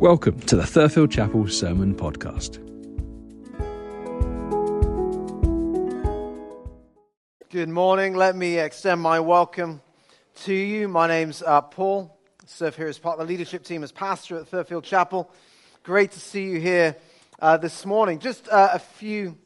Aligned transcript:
Welcome 0.00 0.40
to 0.40 0.56
the 0.56 0.62
Thurfield 0.62 1.10
Chapel 1.10 1.46
Sermon 1.46 1.94
Podcast. 1.94 2.56
Good 7.50 7.68
morning. 7.68 8.14
Let 8.14 8.34
me 8.34 8.58
extend 8.58 9.02
my 9.02 9.20
welcome 9.20 9.82
to 10.36 10.54
you. 10.54 10.88
My 10.88 11.06
name's 11.06 11.42
uh, 11.42 11.60
Paul. 11.60 12.16
I 12.42 12.44
serve 12.46 12.76
here 12.76 12.86
as 12.86 12.98
part 12.98 13.20
of 13.20 13.26
the 13.26 13.30
leadership 13.30 13.62
team 13.62 13.82
as 13.84 13.92
pastor 13.92 14.38
at 14.38 14.50
Thurfield 14.50 14.84
Chapel. 14.84 15.30
Great 15.82 16.12
to 16.12 16.18
see 16.18 16.44
you 16.44 16.58
here 16.58 16.96
uh, 17.38 17.58
this 17.58 17.84
morning. 17.84 18.20
Just 18.20 18.48
uh, 18.48 18.70
a 18.72 18.78
few 18.78 19.36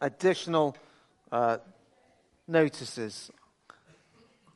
additional 0.00 0.74
uh, 1.30 1.58
notices. 2.48 3.30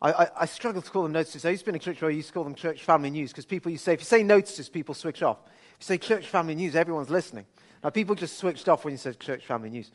I, 0.02 0.12
I, 0.12 0.28
I, 0.40 0.46
struggle 0.46 0.82
to 0.82 0.90
call 0.90 1.04
them 1.04 1.12
notices. 1.12 1.44
I 1.44 1.50
used 1.50 1.62
to 1.64 1.66
be 1.66 1.70
in 1.70 1.76
a 1.76 1.78
church 1.78 2.02
where 2.02 2.10
I 2.10 2.14
used 2.14 2.28
to 2.28 2.34
call 2.34 2.44
them 2.44 2.54
church 2.54 2.82
family 2.82 3.10
news 3.10 3.30
because 3.32 3.46
people 3.46 3.70
used 3.70 3.84
to 3.84 3.90
say, 3.90 3.94
if 3.94 4.00
you 4.00 4.04
say 4.04 4.22
notices, 4.22 4.68
people 4.68 4.94
switch 4.94 5.22
off. 5.22 5.38
If 5.46 5.76
you 5.80 5.84
say 5.84 5.98
church 5.98 6.28
family 6.28 6.54
news, 6.54 6.76
everyone's 6.76 7.10
listening. 7.10 7.46
Now, 7.82 7.90
people 7.90 8.14
just 8.14 8.38
switched 8.38 8.68
off 8.68 8.84
when 8.84 8.92
you 8.92 8.98
said 8.98 9.18
church 9.20 9.46
family 9.46 9.70
news. 9.70 9.90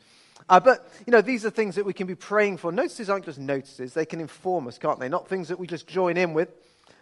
Uh, 0.48 0.58
but, 0.58 0.90
you 1.06 1.12
know, 1.12 1.20
these 1.20 1.44
are 1.46 1.50
things 1.50 1.76
that 1.76 1.84
we 1.84 1.92
can 1.92 2.06
be 2.06 2.14
praying 2.14 2.56
for. 2.56 2.72
Notices 2.72 3.08
aren't 3.08 3.24
just 3.24 3.38
notices, 3.38 3.94
they 3.94 4.06
can 4.06 4.20
inform 4.20 4.66
us, 4.66 4.78
can't 4.78 4.98
they? 4.98 5.08
Not 5.08 5.28
things 5.28 5.48
that 5.48 5.58
we 5.58 5.66
just 5.66 5.86
join 5.86 6.16
in 6.16 6.34
with, 6.34 6.48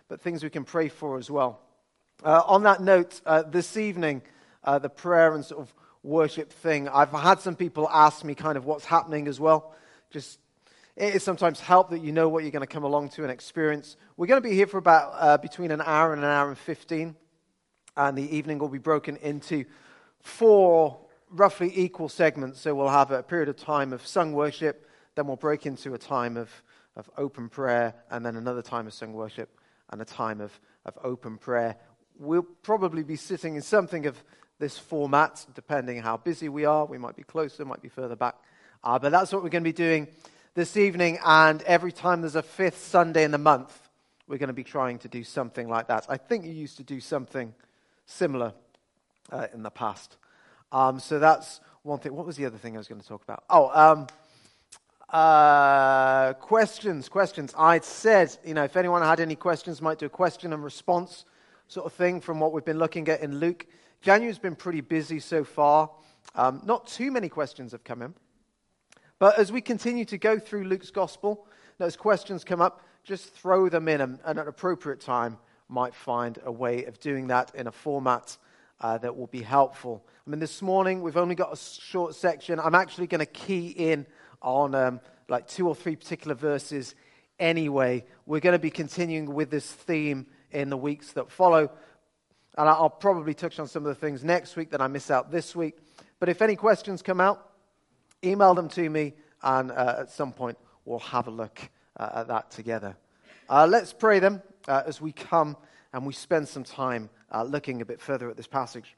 but 0.08 0.20
things 0.20 0.42
we 0.42 0.50
can 0.50 0.64
pray 0.64 0.88
for 0.88 1.16
as 1.16 1.30
well. 1.30 1.60
Uh, 2.22 2.42
on 2.46 2.64
that 2.64 2.82
note, 2.82 3.20
uh, 3.24 3.42
this 3.42 3.76
evening, 3.76 4.20
uh, 4.64 4.78
the 4.78 4.90
prayer 4.90 5.34
and 5.34 5.44
sort 5.44 5.62
of 5.62 5.72
worship 6.02 6.52
thing, 6.52 6.88
I've 6.88 7.10
had 7.12 7.40
some 7.40 7.56
people 7.56 7.88
ask 7.88 8.24
me 8.24 8.34
kind 8.34 8.58
of 8.58 8.66
what's 8.66 8.84
happening 8.84 9.26
as 9.26 9.40
well. 9.40 9.74
Just 10.10 10.38
it 11.00 11.14
is 11.14 11.22
sometimes 11.22 11.60
help 11.60 11.88
that 11.90 12.02
you 12.02 12.12
know 12.12 12.28
what 12.28 12.42
you're 12.42 12.52
going 12.52 12.60
to 12.60 12.66
come 12.66 12.84
along 12.84 13.08
to 13.08 13.22
and 13.22 13.30
experience. 13.30 13.96
We're 14.18 14.26
going 14.26 14.42
to 14.42 14.46
be 14.46 14.54
here 14.54 14.66
for 14.66 14.76
about 14.76 15.14
uh, 15.14 15.38
between 15.38 15.70
an 15.70 15.80
hour 15.80 16.12
and 16.12 16.22
an 16.22 16.28
hour 16.28 16.48
and 16.48 16.58
15, 16.58 17.16
and 17.96 18.18
the 18.18 18.36
evening 18.36 18.58
will 18.58 18.68
be 18.68 18.76
broken 18.76 19.16
into 19.16 19.64
four 20.20 21.00
roughly 21.30 21.72
equal 21.74 22.10
segments. 22.10 22.60
So 22.60 22.74
we'll 22.74 22.90
have 22.90 23.12
a 23.12 23.22
period 23.22 23.48
of 23.48 23.56
time 23.56 23.94
of 23.94 24.06
sung 24.06 24.34
worship, 24.34 24.86
then 25.14 25.26
we'll 25.26 25.36
break 25.36 25.64
into 25.64 25.94
a 25.94 25.98
time 25.98 26.36
of, 26.36 26.50
of 26.96 27.08
open 27.16 27.48
prayer, 27.48 27.94
and 28.10 28.24
then 28.24 28.36
another 28.36 28.60
time 28.60 28.86
of 28.86 28.92
sung 28.92 29.14
worship, 29.14 29.48
and 29.88 30.02
a 30.02 30.04
time 30.04 30.42
of, 30.42 30.60
of 30.84 30.98
open 31.02 31.38
prayer. 31.38 31.76
We'll 32.18 32.42
probably 32.42 33.04
be 33.04 33.16
sitting 33.16 33.54
in 33.54 33.62
something 33.62 34.04
of 34.04 34.22
this 34.58 34.76
format, 34.76 35.46
depending 35.54 36.02
how 36.02 36.18
busy 36.18 36.50
we 36.50 36.66
are. 36.66 36.84
We 36.84 36.98
might 36.98 37.16
be 37.16 37.22
closer, 37.22 37.64
might 37.64 37.80
be 37.80 37.88
further 37.88 38.16
back. 38.16 38.34
Uh, 38.84 38.98
but 38.98 39.12
that's 39.12 39.32
what 39.32 39.42
we're 39.42 39.48
going 39.48 39.64
to 39.64 39.68
be 39.68 39.72
doing 39.72 40.06
this 40.54 40.76
evening, 40.76 41.18
and 41.24 41.62
every 41.62 41.92
time 41.92 42.22
there's 42.22 42.36
a 42.36 42.42
fifth 42.42 42.78
Sunday 42.78 43.22
in 43.22 43.30
the 43.30 43.38
month, 43.38 43.88
we're 44.26 44.38
going 44.38 44.48
to 44.48 44.52
be 44.52 44.64
trying 44.64 44.98
to 44.98 45.08
do 45.08 45.22
something 45.22 45.68
like 45.68 45.88
that. 45.88 46.06
I 46.08 46.16
think 46.16 46.44
you 46.44 46.52
used 46.52 46.76
to 46.78 46.82
do 46.82 47.00
something 47.00 47.54
similar 48.06 48.52
uh, 49.30 49.46
in 49.54 49.62
the 49.62 49.70
past. 49.70 50.16
Um, 50.72 50.98
so 50.98 51.18
that's 51.18 51.60
one 51.82 52.00
thing. 52.00 52.14
What 52.14 52.26
was 52.26 52.36
the 52.36 52.46
other 52.46 52.58
thing 52.58 52.74
I 52.74 52.78
was 52.78 52.88
going 52.88 53.00
to 53.00 53.06
talk 53.06 53.22
about? 53.22 53.44
Oh, 53.48 53.70
um, 53.72 54.06
uh, 55.08 56.32
questions, 56.34 57.08
questions. 57.08 57.54
I'd 57.56 57.84
said, 57.84 58.36
you 58.44 58.54
know, 58.54 58.64
if 58.64 58.76
anyone 58.76 59.02
had 59.02 59.20
any 59.20 59.36
questions, 59.36 59.80
might 59.80 59.98
do 59.98 60.06
a 60.06 60.10
question 60.10 60.52
and 60.52 60.62
response 60.62 61.24
sort 61.68 61.86
of 61.86 61.92
thing 61.92 62.20
from 62.20 62.40
what 62.40 62.52
we've 62.52 62.64
been 62.64 62.78
looking 62.78 63.08
at 63.08 63.20
in 63.20 63.38
Luke. 63.38 63.66
January's 64.00 64.38
been 64.38 64.56
pretty 64.56 64.80
busy 64.80 65.20
so 65.20 65.44
far. 65.44 65.90
Um, 66.34 66.62
not 66.64 66.86
too 66.86 67.12
many 67.12 67.28
questions 67.28 67.72
have 67.72 67.84
come 67.84 68.02
in. 68.02 68.14
But 69.20 69.38
as 69.38 69.52
we 69.52 69.60
continue 69.60 70.06
to 70.06 70.16
go 70.16 70.38
through 70.38 70.64
Luke's 70.64 70.90
gospel, 70.90 71.46
those 71.76 71.94
questions 71.94 72.42
come 72.42 72.62
up, 72.62 72.80
just 73.04 73.34
throw 73.34 73.68
them 73.68 73.86
in, 73.86 74.00
and 74.00 74.18
at 74.24 74.38
an 74.38 74.48
appropriate 74.48 75.00
time, 75.00 75.36
might 75.68 75.94
find 75.94 76.38
a 76.42 76.50
way 76.50 76.86
of 76.86 76.98
doing 77.00 77.26
that 77.26 77.54
in 77.54 77.66
a 77.66 77.72
format 77.72 78.38
uh, 78.80 78.96
that 78.96 79.14
will 79.14 79.26
be 79.26 79.42
helpful. 79.42 80.02
I 80.26 80.30
mean, 80.30 80.40
this 80.40 80.62
morning 80.62 81.02
we've 81.02 81.18
only 81.18 81.34
got 81.34 81.52
a 81.52 81.56
short 81.56 82.14
section. 82.14 82.58
I'm 82.58 82.74
actually 82.74 83.08
going 83.08 83.18
to 83.18 83.26
key 83.26 83.68
in 83.68 84.06
on 84.40 84.74
um, 84.74 85.00
like 85.28 85.46
two 85.46 85.68
or 85.68 85.74
three 85.74 85.96
particular 85.96 86.34
verses 86.34 86.94
anyway. 87.38 88.06
We're 88.24 88.40
going 88.40 88.54
to 88.54 88.58
be 88.58 88.70
continuing 88.70 89.34
with 89.34 89.50
this 89.50 89.70
theme 89.70 90.28
in 90.50 90.70
the 90.70 90.78
weeks 90.78 91.12
that 91.12 91.30
follow. 91.30 91.70
And 92.56 92.68
I'll 92.70 92.88
probably 92.88 93.34
touch 93.34 93.60
on 93.60 93.68
some 93.68 93.84
of 93.84 93.88
the 93.88 94.00
things 94.00 94.24
next 94.24 94.56
week 94.56 94.70
that 94.70 94.80
I 94.80 94.86
miss 94.86 95.10
out 95.10 95.30
this 95.30 95.54
week. 95.54 95.76
But 96.18 96.30
if 96.30 96.40
any 96.40 96.56
questions 96.56 97.02
come 97.02 97.20
out, 97.20 97.49
email 98.24 98.54
them 98.54 98.68
to 98.68 98.88
me, 98.88 99.14
and 99.42 99.70
uh, 99.70 99.96
at 100.00 100.10
some 100.10 100.32
point 100.32 100.58
we'll 100.84 100.98
have 100.98 101.26
a 101.26 101.30
look 101.30 101.60
uh, 101.96 102.10
at 102.14 102.28
that 102.28 102.50
together. 102.50 102.96
Uh, 103.48 103.66
let's 103.66 103.92
pray 103.92 104.18
them 104.18 104.42
uh, 104.68 104.82
as 104.86 105.00
we 105.00 105.12
come 105.12 105.56
and 105.92 106.06
we 106.06 106.12
spend 106.12 106.48
some 106.48 106.64
time 106.64 107.10
uh, 107.32 107.42
looking 107.42 107.82
a 107.82 107.84
bit 107.84 108.00
further 108.00 108.30
at 108.30 108.36
this 108.36 108.46
passage. 108.46 108.96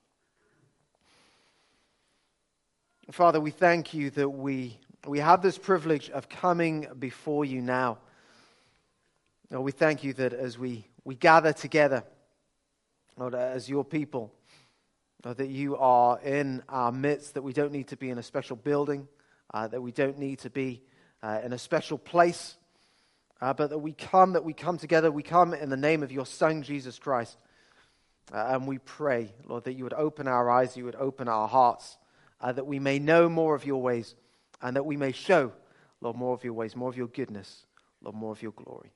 Father, 3.10 3.40
we 3.40 3.50
thank 3.50 3.94
you 3.94 4.10
that 4.10 4.28
we, 4.28 4.78
we 5.06 5.18
have 5.18 5.42
this 5.42 5.58
privilege 5.58 6.10
of 6.10 6.28
coming 6.28 6.86
before 6.98 7.44
you 7.44 7.60
now. 7.60 7.98
Lord, 9.50 9.64
we 9.64 9.72
thank 9.72 10.04
you 10.04 10.12
that 10.14 10.32
as 10.32 10.58
we, 10.58 10.86
we 11.04 11.14
gather 11.14 11.52
together, 11.52 12.04
Lord, 13.18 13.34
as 13.34 13.68
your 13.68 13.84
people, 13.84 14.32
that 15.22 15.48
you 15.48 15.76
are 15.76 16.18
in 16.20 16.62
our 16.68 16.90
midst, 16.90 17.34
that 17.34 17.42
we 17.42 17.52
don't 17.52 17.72
need 17.72 17.88
to 17.88 17.96
be 17.96 18.10
in 18.10 18.18
a 18.18 18.22
special 18.22 18.56
building, 18.56 19.06
uh, 19.54 19.68
that 19.68 19.80
we 19.80 19.92
don't 19.92 20.18
need 20.18 20.40
to 20.40 20.50
be 20.50 20.82
uh, 21.22 21.40
in 21.44 21.52
a 21.52 21.58
special 21.58 21.96
place, 21.96 22.56
uh, 23.40 23.52
but 23.52 23.70
that 23.70 23.78
we 23.78 23.92
come, 23.92 24.32
that 24.32 24.44
we 24.44 24.52
come 24.52 24.78
together, 24.78 25.10
we 25.10 25.22
come 25.22 25.54
in 25.54 25.70
the 25.70 25.76
name 25.76 26.02
of 26.02 26.10
your 26.10 26.26
Son, 26.26 26.62
Jesus 26.62 26.98
Christ. 26.98 27.38
Uh, 28.32 28.50
and 28.50 28.66
we 28.66 28.78
pray, 28.78 29.32
Lord, 29.46 29.64
that 29.64 29.74
you 29.74 29.84
would 29.84 29.94
open 29.94 30.26
our 30.26 30.50
eyes, 30.50 30.76
you 30.76 30.84
would 30.84 30.96
open 30.96 31.28
our 31.28 31.48
hearts, 31.48 31.98
uh, 32.40 32.52
that 32.52 32.66
we 32.66 32.78
may 32.78 32.98
know 32.98 33.28
more 33.28 33.54
of 33.54 33.66
your 33.66 33.82
ways, 33.82 34.14
and 34.60 34.76
that 34.76 34.86
we 34.86 34.96
may 34.96 35.12
show, 35.12 35.52
Lord, 36.00 36.16
more 36.16 36.34
of 36.34 36.44
your 36.44 36.54
ways, 36.54 36.74
more 36.76 36.88
of 36.88 36.96
your 36.96 37.08
goodness, 37.08 37.66
Lord, 38.00 38.16
more 38.16 38.32
of 38.32 38.42
your 38.42 38.52
glory. 38.52 38.92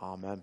Amen. 0.00 0.42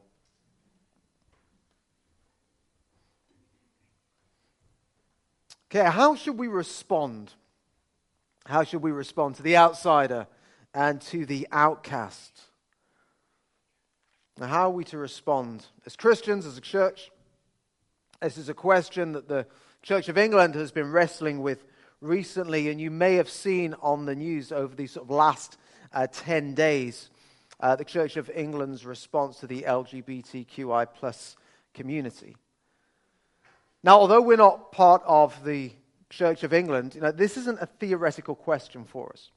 Okay, 5.71 5.87
how 5.87 6.15
should 6.15 6.39
we 6.39 6.47
respond? 6.47 7.31
How 8.45 8.63
should 8.63 8.81
we 8.81 8.91
respond 8.91 9.35
to 9.35 9.43
the 9.43 9.57
outsider 9.57 10.25
and 10.73 10.99
to 11.01 11.27
the 11.27 11.47
outcast? 11.51 12.41
Now, 14.39 14.47
how 14.47 14.69
are 14.69 14.73
we 14.73 14.83
to 14.85 14.97
respond 14.97 15.67
as 15.85 15.95
Christians, 15.95 16.47
as 16.47 16.57
a 16.57 16.61
church? 16.61 17.11
This 18.19 18.37
is 18.37 18.49
a 18.49 18.53
question 18.55 19.11
that 19.11 19.27
the 19.27 19.45
Church 19.83 20.09
of 20.09 20.17
England 20.17 20.55
has 20.55 20.71
been 20.71 20.91
wrestling 20.91 21.41
with 21.41 21.63
recently, 22.01 22.69
and 22.69 22.81
you 22.81 22.89
may 22.89 23.15
have 23.15 23.29
seen 23.29 23.75
on 23.81 24.05
the 24.05 24.15
news 24.15 24.51
over 24.51 24.75
these 24.75 24.93
sort 24.93 25.05
of 25.05 25.11
last 25.11 25.57
uh, 25.93 26.07
10 26.11 26.55
days 26.55 27.11
uh, 27.59 27.75
the 27.75 27.85
Church 27.85 28.17
of 28.17 28.29
England's 28.31 28.85
response 28.85 29.39
to 29.41 29.47
the 29.47 29.61
LGBTQI 29.61 30.87
plus 30.95 31.35
community. 31.75 32.35
Now, 33.83 33.97
although 33.99 34.21
we're 34.21 34.37
not 34.37 34.71
part 34.71 35.01
of 35.05 35.43
the 35.45 35.71
Church 36.09 36.43
of 36.43 36.53
England, 36.53 36.95
you 36.95 37.01
know, 37.01 37.11
this 37.11 37.37
isn't 37.37 37.61
a 37.61 37.65
theoretical 37.65 38.35
question 38.35 38.83
for 38.83 39.11
us. 39.13 39.29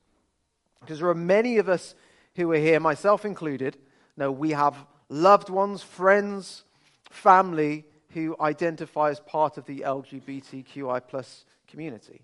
Because 0.81 0.99
there 0.99 1.09
are 1.09 1.15
many 1.15 1.59
of 1.59 1.69
us 1.69 1.95
who 2.35 2.51
are 2.51 2.57
here, 2.57 2.81
myself 2.81 3.25
included, 3.25 3.77
know 4.17 4.33
we 4.33 4.51
have 4.51 4.75
loved 5.09 5.49
ones, 5.49 5.83
friends, 5.83 6.65
family 7.11 7.85
who 8.11 8.37
identify 8.41 9.11
as 9.11 9.21
part 9.21 9.59
of 9.59 9.67
the 9.67 9.81
LGBTQI 9.81 11.03
plus 11.09 11.45
community. 11.69 12.23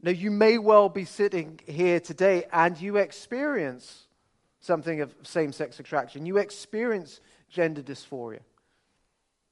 Now, 0.00 0.10
you 0.10 0.30
may 0.30 0.58
well 0.58 0.88
be 0.88 1.04
sitting 1.04 1.60
here 1.66 2.00
today 2.00 2.44
and 2.52 2.80
you 2.80 2.96
experience 2.96 4.06
something 4.60 5.00
of 5.00 5.14
same 5.22 5.52
sex 5.52 5.78
attraction. 5.80 6.26
You 6.26 6.38
experience 6.38 7.20
gender 7.48 7.82
dysphoria. 7.82 8.40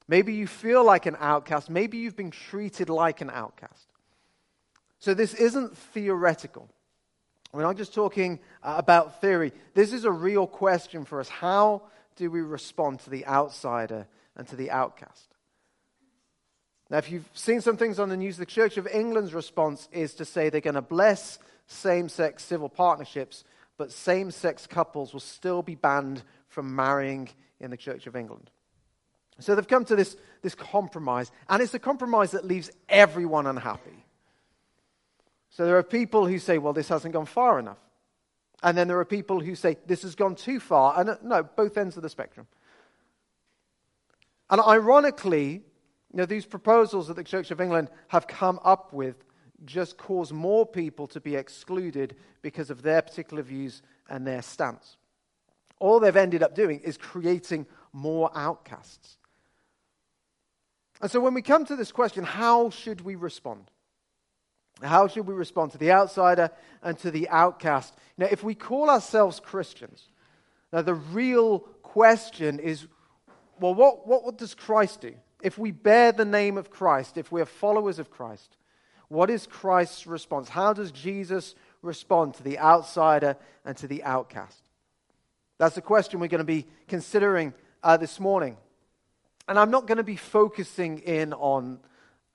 Maybe 0.07 0.33
you 0.33 0.47
feel 0.47 0.83
like 0.83 1.05
an 1.05 1.15
outcast. 1.19 1.69
Maybe 1.69 1.97
you've 1.97 2.15
been 2.15 2.31
treated 2.31 2.89
like 2.89 3.21
an 3.21 3.29
outcast. 3.29 3.87
So 4.99 5.13
this 5.13 5.33
isn't 5.33 5.77
theoretical. 5.77 6.69
We're 7.53 7.63
not 7.63 7.77
just 7.77 7.93
talking 7.93 8.39
uh, 8.63 8.75
about 8.77 9.19
theory. 9.19 9.51
This 9.73 9.93
is 9.93 10.05
a 10.05 10.11
real 10.11 10.47
question 10.47 11.05
for 11.05 11.19
us. 11.19 11.27
How 11.27 11.83
do 12.15 12.29
we 12.29 12.41
respond 12.41 12.99
to 13.01 13.09
the 13.09 13.25
outsider 13.25 14.07
and 14.35 14.47
to 14.47 14.55
the 14.55 14.71
outcast? 14.71 15.27
Now, 16.89 16.97
if 16.97 17.09
you've 17.09 17.29
seen 17.33 17.61
some 17.61 17.77
things 17.77 17.99
on 17.99 18.09
the 18.09 18.17
news, 18.17 18.37
the 18.37 18.45
Church 18.45 18.77
of 18.77 18.85
England's 18.87 19.33
response 19.33 19.87
is 19.91 20.13
to 20.15 20.25
say 20.25 20.49
they're 20.49 20.61
going 20.61 20.73
to 20.75 20.81
bless 20.81 21.39
same 21.67 22.09
sex 22.09 22.43
civil 22.43 22.69
partnerships, 22.69 23.43
but 23.77 23.91
same 23.91 24.29
sex 24.29 24.67
couples 24.67 25.13
will 25.13 25.21
still 25.21 25.61
be 25.61 25.75
banned 25.75 26.21
from 26.49 26.75
marrying 26.75 27.29
in 27.61 27.71
the 27.71 27.77
Church 27.77 28.07
of 28.07 28.15
England. 28.15 28.49
So 29.41 29.55
they've 29.55 29.67
come 29.67 29.85
to 29.85 29.95
this, 29.95 30.15
this 30.41 30.55
compromise, 30.55 31.31
and 31.49 31.61
it's 31.61 31.73
a 31.73 31.79
compromise 31.79 32.31
that 32.31 32.45
leaves 32.45 32.71
everyone 32.87 33.47
unhappy. 33.47 34.05
So 35.49 35.65
there 35.65 35.77
are 35.77 35.83
people 35.83 36.25
who 36.25 36.39
say, 36.39 36.57
well, 36.57 36.73
this 36.73 36.89
hasn't 36.89 37.13
gone 37.13 37.25
far 37.25 37.59
enough. 37.59 37.79
And 38.63 38.77
then 38.77 38.87
there 38.87 38.99
are 38.99 39.05
people 39.05 39.39
who 39.39 39.55
say, 39.55 39.77
this 39.85 40.03
has 40.03 40.15
gone 40.15 40.35
too 40.35 40.59
far. 40.59 40.99
And 40.99 41.09
uh, 41.09 41.15
no, 41.23 41.43
both 41.43 41.77
ends 41.77 41.97
of 41.97 42.03
the 42.03 42.09
spectrum. 42.09 42.47
And 44.49 44.61
ironically, 44.61 45.63
You 46.11 46.17
know, 46.17 46.25
these 46.25 46.45
proposals 46.45 47.07
that 47.07 47.15
the 47.15 47.23
Church 47.23 47.51
of 47.51 47.61
England 47.61 47.89
have 48.09 48.27
come 48.27 48.59
up 48.63 48.91
with 48.91 49.23
just 49.63 49.97
cause 49.97 50.33
more 50.33 50.65
people 50.65 51.07
to 51.07 51.21
be 51.21 51.35
excluded 51.35 52.15
because 52.41 52.69
of 52.69 52.81
their 52.81 53.01
particular 53.01 53.43
views 53.43 53.81
and 54.09 54.27
their 54.27 54.41
stance. 54.41 54.97
All 55.79 55.99
they've 55.99 56.15
ended 56.15 56.43
up 56.43 56.53
doing 56.53 56.79
is 56.81 56.97
creating 56.97 57.65
more 57.93 58.29
outcasts. 58.35 59.17
And 61.01 61.09
so 61.09 61.19
when 61.19 61.33
we 61.33 61.41
come 61.41 61.65
to 61.65 61.75
this 61.75 61.91
question, 61.91 62.23
how 62.23 62.69
should 62.69 63.01
we 63.01 63.15
respond? 63.15 63.71
How 64.81 65.07
should 65.07 65.27
we 65.27 65.33
respond 65.33 65.71
to 65.71 65.77
the 65.77 65.91
outsider 65.91 66.51
and 66.81 66.97
to 66.99 67.11
the 67.11 67.27
outcast? 67.29 67.95
Now, 68.17 68.27
if 68.31 68.43
we 68.43 68.55
call 68.55 68.89
ourselves 68.89 69.39
Christians, 69.39 70.07
now 70.71 70.81
the 70.81 70.93
real 70.93 71.59
question 71.59 72.59
is 72.59 72.87
well, 73.59 73.75
what, 73.75 74.07
what, 74.07 74.39
does 74.39 74.55
Christ 74.55 75.01
do? 75.01 75.13
If 75.43 75.59
we 75.59 75.69
bear 75.69 76.11
the 76.11 76.25
name 76.25 76.57
of 76.57 76.71
Christ, 76.71 77.15
if 77.17 77.31
we 77.31 77.41
are 77.41 77.45
followers 77.45 77.99
of 77.99 78.09
Christ, 78.09 78.57
what 79.07 79.29
is 79.29 79.45
Christ's 79.45 80.07
response? 80.07 80.49
How 80.49 80.73
does 80.73 80.91
Jesus 80.91 81.53
respond 81.83 82.33
to 82.35 82.43
the 82.43 82.57
outsider 82.57 83.37
and 83.63 83.77
to 83.77 83.87
the 83.87 84.03
outcast? 84.03 84.63
That's 85.59 85.75
the 85.75 85.81
question 85.81 86.19
we're 86.19 86.27
going 86.27 86.39
to 86.39 86.43
be 86.43 86.65
considering 86.87 87.53
uh, 87.83 87.97
this 87.97 88.19
morning. 88.19 88.57
And 89.51 89.59
I'm 89.59 89.69
not 89.69 89.85
going 89.85 89.97
to 89.97 90.03
be 90.05 90.15
focusing 90.15 90.99
in 90.99 91.33
on 91.33 91.81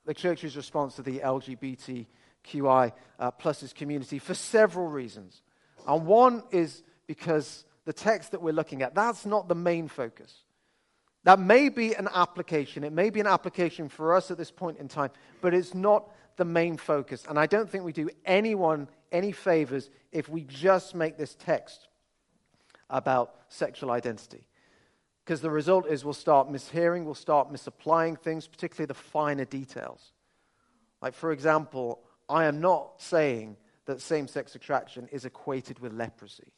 the 0.04 0.12
church's 0.12 0.54
response 0.54 0.96
to 0.96 1.02
the 1.02 1.20
LGBTQI 1.20 2.92
uh, 3.18 3.30
pluses 3.30 3.74
community 3.74 4.18
for 4.18 4.34
several 4.34 4.86
reasons. 4.86 5.40
And 5.88 6.04
one 6.04 6.42
is 6.50 6.82
because 7.06 7.64
the 7.86 7.94
text 7.94 8.32
that 8.32 8.42
we're 8.42 8.52
looking 8.52 8.82
at, 8.82 8.94
that's 8.94 9.24
not 9.24 9.48
the 9.48 9.54
main 9.54 9.88
focus. 9.88 10.30
That 11.24 11.40
may 11.40 11.70
be 11.70 11.94
an 11.94 12.06
application. 12.12 12.84
It 12.84 12.92
may 12.92 13.08
be 13.08 13.20
an 13.20 13.26
application 13.26 13.88
for 13.88 14.14
us 14.14 14.30
at 14.30 14.36
this 14.36 14.50
point 14.50 14.76
in 14.76 14.86
time, 14.86 15.08
but 15.40 15.54
it's 15.54 15.72
not 15.72 16.10
the 16.36 16.44
main 16.44 16.76
focus. 16.76 17.24
And 17.26 17.38
I 17.38 17.46
don't 17.46 17.70
think 17.70 17.82
we 17.82 17.94
do 17.94 18.10
anyone 18.26 18.88
any 19.10 19.32
favors 19.32 19.88
if 20.12 20.28
we 20.28 20.42
just 20.42 20.94
make 20.94 21.16
this 21.16 21.34
text 21.34 21.88
about 22.90 23.36
sexual 23.48 23.90
identity. 23.90 24.46
Because 25.26 25.40
the 25.40 25.50
result 25.50 25.88
is 25.88 26.04
we'll 26.04 26.14
start 26.14 26.48
mishearing, 26.48 27.04
we'll 27.04 27.16
start 27.16 27.50
misapplying 27.50 28.14
things, 28.14 28.46
particularly 28.46 28.86
the 28.86 28.94
finer 28.94 29.44
details. 29.44 30.12
Like, 31.02 31.14
for 31.14 31.32
example, 31.32 31.98
I 32.28 32.44
am 32.44 32.60
not 32.60 33.02
saying 33.02 33.56
that 33.86 34.00
same 34.00 34.28
sex 34.28 34.54
attraction 34.54 35.08
is 35.10 35.24
equated 35.24 35.80
with 35.80 35.92
leprosy. 35.92 36.52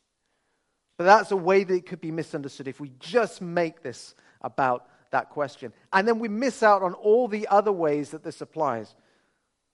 But 0.99 1.05
that's 1.05 1.31
a 1.31 1.37
way 1.37 1.65
that 1.65 1.75
it 1.75 1.87
could 1.87 2.03
be 2.03 2.11
misunderstood 2.11 2.69
if 2.69 2.79
we 2.79 2.93
just 3.01 3.41
make 3.41 3.83
this 3.83 4.15
about 4.43 4.87
that 5.13 5.31
question. 5.31 5.73
And 5.91 6.07
then 6.07 6.19
we 6.19 6.29
miss 6.29 6.63
out 6.63 6.83
on 6.83 6.93
all 6.93 7.27
the 7.27 7.49
other 7.49 7.73
ways 7.73 8.11
that 8.11 8.23
this 8.23 8.43
applies, 8.43 8.95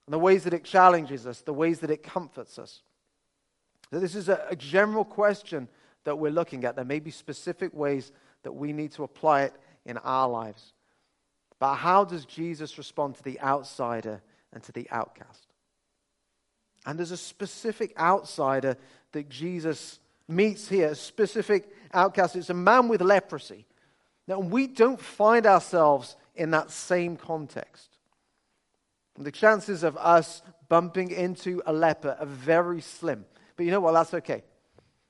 and 0.07 0.15
the 0.15 0.21
ways 0.21 0.45
that 0.45 0.55
it 0.55 0.63
challenges 0.63 1.27
us, 1.27 1.41
the 1.41 1.53
ways 1.53 1.81
that 1.81 1.91
it 1.91 2.05
comforts 2.05 2.61
us. 2.61 2.83
So, 3.91 3.99
this 3.99 4.15
is 4.15 4.29
a, 4.29 4.47
a 4.51 4.57
general 4.57 5.05
question 5.05 5.67
that 6.05 6.19
we're 6.19 6.31
looking 6.31 6.65
at. 6.65 6.77
There 6.77 6.85
may 6.85 7.01
be 7.01 7.11
specific 7.11 7.75
ways 7.75 8.13
that 8.45 8.53
we 8.53 8.73
need 8.73 8.93
to 8.93 9.03
apply 9.03 9.43
it 9.43 9.55
in 9.85 9.99
our 9.99 10.29
lives. 10.29 10.73
But 11.59 11.75
how 11.75 12.05
does 12.05 12.25
Jesus 12.25 12.79
respond 12.79 13.17
to 13.17 13.23
the 13.23 13.41
outsider 13.41 14.23
and 14.53 14.63
to 14.63 14.73
the 14.73 14.87
outcast? 14.91 15.47
And 16.87 16.99
there's 16.99 17.11
a 17.11 17.17
specific 17.17 17.99
outsider 17.99 18.77
that 19.13 19.29
Jesus 19.29 19.99
meets 20.29 20.69
here, 20.69 20.89
a 20.89 20.95
specific 20.95 21.69
outcast. 21.93 22.37
It's 22.37 22.51
a 22.51 22.55
man 22.55 22.89
with 22.89 23.01
leprosy. 23.01 23.67
Now, 24.27 24.41
we 24.41 24.67
don't 24.67 25.01
find 25.01 25.47
ourselves 25.47 26.17
in 26.35 26.51
that 26.51 26.71
same 26.71 27.17
context. 27.17 27.91
The 29.19 29.31
chances 29.31 29.85
of 29.85 29.97
us 29.97 30.43
bumping 30.69 31.11
into 31.11 31.63
a 31.67 31.73
leper 31.73 32.17
are 32.19 32.27
very 32.27 32.81
slim. 32.81 33.25
But 33.57 33.65
you 33.65 33.71
know 33.71 33.81
what? 33.81 33.93
That's 33.93 34.15
okay. 34.15 34.43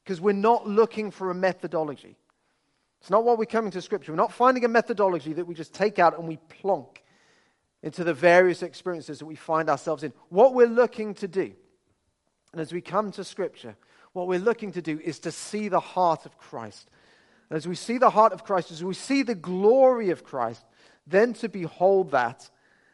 Because 0.05 0.21
we're 0.21 0.33
not 0.33 0.69
looking 0.69 1.11
for 1.11 1.31
a 1.31 1.35
methodology. 1.35 2.17
It's 3.05 3.11
not 3.11 3.27
what 3.27 3.37
we're 3.37 3.45
coming 3.45 3.71
to 3.73 3.83
Scripture. 3.83 4.13
We're 4.13 4.17
not 4.17 4.33
finding 4.33 4.65
a 4.65 4.69
methodology 4.69 5.35
that 5.35 5.47
we 5.47 5.55
just 5.55 5.75
take 5.75 5.99
out 5.99 6.19
and 6.19 6.27
we 6.27 6.39
plonk 6.39 7.05
into 7.83 8.03
the 8.03 8.15
various 8.15 8.63
experiences 8.63 9.19
that 9.19 9.27
we 9.27 9.35
find 9.35 9.69
ourselves 9.69 10.05
in. 10.05 10.15
What 10.31 10.55
we're 10.55 10.67
looking 10.67 11.13
to 11.17 11.29
do, 11.29 11.53
and 12.53 12.63
as 12.63 12.73
we 12.73 12.81
come 12.81 13.13
to 13.13 13.23
Scripture, 13.23 13.77
what 14.15 14.27
we're 14.27 14.39
looking 14.39 14.73
to 14.73 14.81
do 14.81 14.99
is 15.05 15.19
to 15.19 15.33
see 15.33 15.69
the 15.69 15.81
heart 15.81 16.25
of 16.25 16.39
Christ. 16.39 16.89
And 17.51 17.59
as 17.59 17.69
we 17.69 17.75
see 17.75 17.99
the 17.99 18.09
heart 18.09 18.33
of 18.33 18.43
Christ, 18.43 18.71
as 18.71 18.83
we 18.83 18.95
see 18.95 19.23
the 19.23 19.35
glory 19.35 20.09
of 20.09 20.25
Christ, 20.25 20.65
then 21.07 21.35
to 21.35 21.51
behold 21.51 22.13
that, 22.13 22.49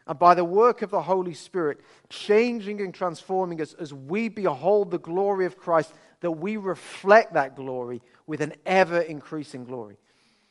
and 0.07 0.19
by 0.19 0.33
the 0.33 0.43
work 0.43 0.81
of 0.81 0.91
the 0.91 1.03
Holy 1.03 1.33
Spirit, 1.33 1.79
changing 2.09 2.81
and 2.81 2.93
transforming 2.93 3.61
us 3.61 3.73
as 3.75 3.93
we 3.93 4.27
behold 4.27 4.91
the 4.91 4.99
glory 4.99 5.45
of 5.45 5.57
Christ, 5.57 5.93
that 6.21 6.31
we 6.31 6.57
reflect 6.57 7.33
that 7.33 7.55
glory 7.55 8.01
with 8.25 8.41
an 8.41 8.53
ever 8.65 8.99
increasing 8.99 9.65
glory. 9.65 9.97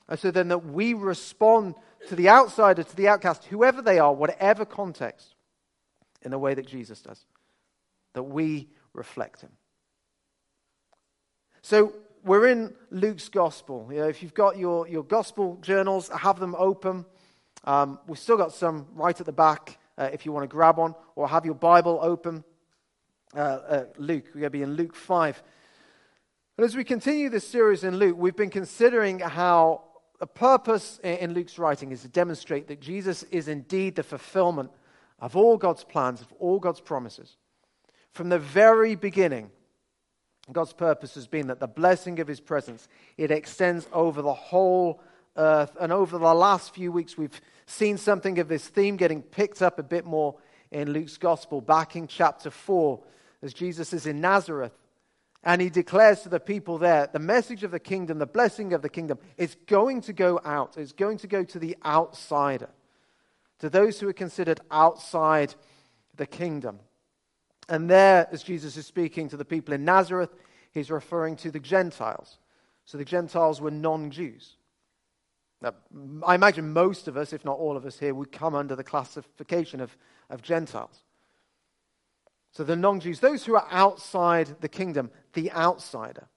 And 0.09 0.19
so 0.19 0.31
then 0.31 0.49
that 0.49 0.67
we 0.67 0.95
respond 0.95 1.77
to 2.09 2.17
the 2.17 2.29
outsider, 2.29 2.83
to 2.83 2.97
the 2.97 3.09
outcast, 3.09 3.45
whoever 3.45 3.81
they 3.81 3.99
are, 3.99 4.13
whatever 4.13 4.65
context, 4.65 5.35
in 6.23 6.31
the 6.31 6.39
way 6.39 6.55
that 6.55 6.67
Jesus 6.67 7.01
does. 7.01 7.25
That 8.15 8.25
we 8.25 8.69
reflect 8.93 9.41
him. 9.41 9.51
So 11.63 11.95
we're 12.25 12.49
in 12.49 12.75
Luke's 12.91 13.29
gospel. 13.29 13.89
You 13.91 13.99
know, 13.99 14.09
if 14.09 14.23
you've 14.23 14.35
got 14.35 14.59
your, 14.59 14.89
your 14.89 15.05
gospel 15.05 15.59
journals, 15.63 16.09
have 16.09 16.41
them 16.41 16.57
open. 16.59 17.05
Um, 17.65 17.99
we've 18.07 18.19
still 18.19 18.37
got 18.37 18.53
some 18.53 18.89
right 18.95 19.19
at 19.19 19.27
the 19.27 19.33
back 19.33 19.79
uh, 19.97 20.09
if 20.13 20.25
you 20.25 20.33
want 20.33 20.45
to 20.45 20.49
grab 20.49 20.79
one, 20.79 20.95
or 21.15 21.29
have 21.29 21.45
your 21.45 21.55
Bible 21.55 21.99
open. 22.03 22.43
Uh, 23.35 23.39
uh, 23.39 23.85
Luke, 23.99 24.25
we're 24.35 24.41
going 24.41 24.45
to 24.45 24.51
be 24.51 24.63
in 24.63 24.75
Luke 24.75 24.97
5. 24.97 25.43
And 26.61 26.67
as 26.67 26.77
we 26.77 26.85
continue 26.85 27.31
this 27.31 27.49
series 27.49 27.85
in 27.85 27.97
Luke, 27.97 28.19
we've 28.19 28.37
been 28.37 28.51
considering 28.51 29.19
how 29.19 29.81
the 30.19 30.27
purpose 30.27 31.01
in 31.03 31.33
Luke's 31.33 31.59
writing 31.59 31.91
is 31.91 32.03
to 32.03 32.09
demonstrate 32.09 32.69
that 32.69 32.83
Jesus 32.83 33.23
is 33.23 33.49
indeed 33.49 33.95
the 33.95 34.03
fulfillment 34.03 34.71
of 35.21 35.37
all 35.37 35.57
God's 35.57 35.85
plans, 35.85 36.21
of 36.21 36.31
all 36.39 36.59
God's 36.59 36.83
promises. 36.83 37.39
From 38.13 38.29
the 38.29 38.39
very 38.39 38.95
beginning, 38.95 39.51
God's 40.53 40.75
purpose 40.75 41.15
has 41.15 41.27
been 41.27 41.47
that 41.47 41.61
the 41.61 41.67
blessing 41.67 42.21
of 42.21 42.29
his 42.29 42.41
presence, 42.41 42.89
it 43.17 43.31
extends 43.31 43.89
over 43.91 44.21
the 44.21 44.35
whole 44.35 45.01
earth. 45.39 45.75
And 45.81 45.91
over 45.91 46.19
the 46.19 46.35
last 46.35 46.75
few 46.75 46.93
weeks, 46.93 47.17
we've 47.17 47.41
seen 47.65 47.97
something 47.97 48.39
of 48.39 48.49
this 48.49 48.69
theme 48.69 48.99
getting 48.99 49.23
picked 49.23 49.63
up 49.63 49.79
a 49.79 49.83
bit 49.83 50.05
more 50.05 50.37
in 50.71 50.93
Luke's 50.93 51.17
gospel. 51.17 51.63
Back 51.63 51.97
in 51.97 52.07
chapter 52.07 52.51
4, 52.51 53.01
as 53.41 53.55
Jesus 53.55 53.95
is 53.95 54.05
in 54.05 54.21
Nazareth, 54.21 54.73
and 55.43 55.63
he 55.63 55.71
declares 55.71 56.21
to 56.23 56.29
the 56.29 56.41
people 56.41 56.79
there 56.79 57.09
the 57.13 57.19
message 57.19 57.65
of 57.65 57.71
the 57.71 57.81
kingdom, 57.81 58.19
the 58.19 58.27
blessing 58.27 58.73
of 58.73 58.83
the 58.83 58.89
kingdom, 58.89 59.19
is 59.39 59.57
going 59.67 60.03
to 60.03 60.13
go 60.13 60.41
out. 60.45 60.77
It's 60.77 60.93
going 60.93 61.19
to 61.19 61.27
go 61.27 61.45
to 61.45 61.59
the 61.59 61.77
outsider, 61.85 62.69
to 63.61 63.71
those 63.71 64.01
who 64.01 64.09
are 64.09 64.15
considered 64.15 64.61
outside 64.71 65.55
the 66.17 66.27
kingdom. 66.27 66.81
And 67.69 67.89
there, 67.89 68.29
as 68.31 68.43
Jesus 68.43 68.77
is 68.77 68.87
speaking 68.87 69.29
to 69.29 69.37
the 69.37 69.45
people 69.45 69.73
in 69.73 69.85
Nazareth, 69.85 70.35
he's 70.73 70.91
referring 70.91 71.37
to 71.37 71.51
the 71.51 71.61
Gentiles. 71.61 72.39
So 72.85 72.99
the 72.99 73.05
Gentiles 73.05 73.61
were 73.61 73.71
non 73.71 74.11
Jews. 74.11 74.57
Now, 75.63 75.75
I 76.27 76.35
imagine 76.35 76.73
most 76.73 77.07
of 77.07 77.17
us, 77.17 77.33
if 77.33 77.45
not 77.45 77.59
all 77.59 77.77
of 77.77 77.87
us 77.87 77.99
here, 77.99 78.15
would 78.15 78.33
come 78.33 78.55
under 78.55 78.75
the 78.75 78.85
classification 78.85 79.81
of, 79.81 79.97
of 80.29 80.43
Gentiles. 80.43 81.05
So 82.53 82.65
the 82.65 82.77
non 82.77 83.01
Jews, 83.01 83.21
those 83.21 83.45
who 83.45 83.55
are 83.55 83.67
outside 83.71 84.61
the 84.61 84.69
kingdom, 84.69 85.11
the 85.33 85.53
outsider. 85.53 86.29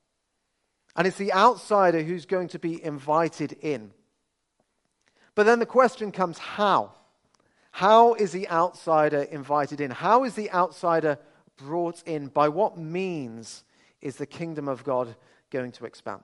And 0.96 1.08
it's 1.08 1.18
the 1.18 1.34
outsider 1.34 2.04
who's 2.04 2.26
going 2.26 2.50
to 2.50 2.60
be 2.60 2.84
invited 2.84 3.54
in. 3.62 3.92
But 5.36 5.46
then 5.46 5.60
the 5.60 5.66
question 5.66 6.12
comes 6.12 6.38
how? 6.38 6.92
How 7.72 8.14
is 8.14 8.32
the 8.32 8.48
outsider 8.50 9.24
invited 9.24 9.82
in? 9.82 9.90
How 9.90 10.24
is 10.24 10.36
the 10.36 10.52
outsider 10.52 11.18
brought 11.58 12.04
in? 12.04 12.28
By 12.28 12.50
what 12.50 12.78
means 12.78 13.64
is 14.02 14.18
the 14.18 14.28
kingdom 14.28 14.68
of 14.68 14.84
God 14.84 15.16
going 15.50 15.72
to 15.74 15.86
expand? 15.86 16.22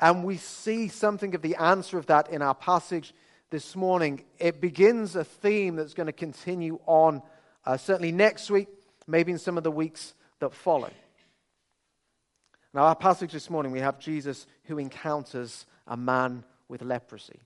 And 0.00 0.24
we 0.24 0.36
see 0.36 0.88
something 0.88 1.34
of 1.34 1.40
the 1.40 1.56
answer 1.56 1.96
of 1.96 2.06
that 2.06 2.28
in 2.28 2.42
our 2.42 2.54
passage 2.54 3.14
this 3.48 3.74
morning. 3.74 4.24
It 4.38 4.60
begins 4.60 5.16
a 5.16 5.24
theme 5.24 5.76
that's 5.76 5.94
going 5.94 6.08
to 6.08 6.12
continue 6.12 6.80
on 6.84 7.22
uh, 7.64 7.78
certainly 7.78 8.12
next 8.12 8.50
week, 8.50 8.68
maybe 9.06 9.32
in 9.32 9.38
some 9.38 9.56
of 9.56 9.64
the 9.64 9.70
weeks 9.70 10.12
that 10.40 10.52
follow. 10.52 10.90
Now, 12.74 12.86
our 12.86 12.96
passage 12.96 13.32
this 13.32 13.48
morning, 13.48 13.70
we 13.70 13.78
have 13.78 14.00
Jesus 14.00 14.48
who 14.64 14.78
encounters 14.78 15.64
a 15.86 15.96
man 15.96 16.42
with 16.68 16.82
leprosy. 16.82 17.38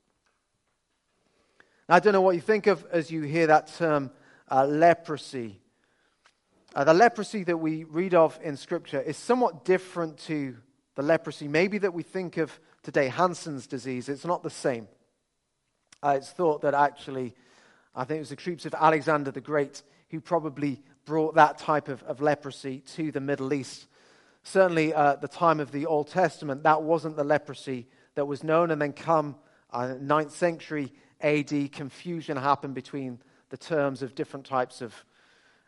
Now, 1.86 1.96
I 1.96 2.00
don't 2.00 2.14
know 2.14 2.22
what 2.22 2.34
you 2.34 2.40
think 2.40 2.66
of 2.66 2.86
as 2.90 3.10
you 3.10 3.20
hear 3.22 3.46
that 3.48 3.66
term 3.76 4.10
uh, 4.50 4.64
leprosy. 4.64 5.60
Uh, 6.74 6.84
the 6.84 6.94
leprosy 6.94 7.44
that 7.44 7.58
we 7.58 7.84
read 7.84 8.14
of 8.14 8.38
in 8.42 8.56
Scripture 8.56 9.02
is 9.02 9.18
somewhat 9.18 9.66
different 9.66 10.16
to 10.20 10.56
the 10.94 11.02
leprosy, 11.02 11.46
maybe 11.46 11.76
that 11.76 11.92
we 11.92 12.02
think 12.02 12.38
of 12.38 12.58
today, 12.82 13.08
Hansen's 13.08 13.66
disease. 13.66 14.08
It's 14.08 14.24
not 14.24 14.42
the 14.42 14.48
same. 14.48 14.88
Uh, 16.02 16.14
it's 16.16 16.30
thought 16.30 16.62
that 16.62 16.72
actually, 16.72 17.34
I 17.94 18.04
think 18.04 18.16
it 18.16 18.20
was 18.20 18.30
the 18.30 18.36
troops 18.36 18.64
of 18.64 18.74
Alexander 18.74 19.30
the 19.30 19.42
Great 19.42 19.82
who 20.08 20.22
probably 20.22 20.80
brought 21.04 21.34
that 21.34 21.58
type 21.58 21.88
of, 21.88 22.02
of 22.04 22.22
leprosy 22.22 22.78
to 22.94 23.12
the 23.12 23.20
Middle 23.20 23.52
East. 23.52 23.88
Certainly, 24.48 24.94
uh, 24.94 25.12
at 25.12 25.20
the 25.20 25.28
time 25.28 25.60
of 25.60 25.72
the 25.72 25.84
Old 25.84 26.08
Testament, 26.08 26.62
that 26.62 26.82
wasn't 26.82 27.16
the 27.16 27.24
leprosy 27.24 27.86
that 28.14 28.24
was 28.24 28.42
known. 28.42 28.70
And 28.70 28.80
then, 28.80 28.94
come 28.94 29.36
uh, 29.70 29.94
9th 30.00 30.30
century 30.30 30.90
AD, 31.20 31.70
confusion 31.72 32.38
happened 32.38 32.74
between 32.74 33.18
the 33.50 33.58
terms 33.58 34.00
of 34.00 34.14
different 34.14 34.46
types 34.46 34.80
of, 34.80 34.94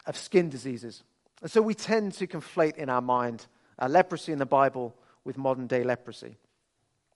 of 0.06 0.16
skin 0.16 0.48
diseases. 0.48 1.02
And 1.42 1.50
so 1.50 1.60
we 1.60 1.74
tend 1.74 2.14
to 2.14 2.26
conflate 2.26 2.76
in 2.76 2.88
our 2.88 3.02
mind 3.02 3.46
uh, 3.78 3.86
leprosy 3.86 4.32
in 4.32 4.38
the 4.38 4.46
Bible 4.46 4.96
with 5.24 5.36
modern 5.36 5.66
day 5.66 5.84
leprosy. 5.84 6.38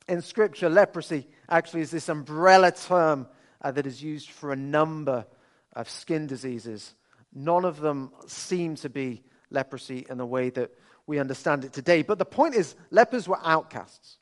In 0.07 0.21
Scripture, 0.21 0.69
leprosy 0.69 1.27
actually 1.49 1.81
is 1.81 1.91
this 1.91 2.11
umbrella 2.11 2.73
term 2.73 3.27
uh, 3.63 3.71
that 3.71 3.87
is 3.87 4.03
used 4.03 4.29
for 4.29 4.53
a 4.53 4.57
number 4.57 5.25
of 5.73 5.89
skin 5.89 6.27
diseases. 6.27 6.95
None 7.33 7.65
of 7.65 7.81
them 7.81 8.13
seem 8.27 8.75
to 8.77 8.91
be 8.91 9.23
leprosy 9.51 10.05
in 10.11 10.19
the 10.19 10.27
way 10.27 10.51
that 10.51 10.71
we 11.07 11.19
understand 11.19 11.65
it 11.65 11.73
today. 11.73 12.03
But 12.03 12.19
the 12.19 12.25
point 12.25 12.55
is, 12.55 12.75
lepers 12.91 13.29
were 13.29 13.39
outcasts. 13.43 14.19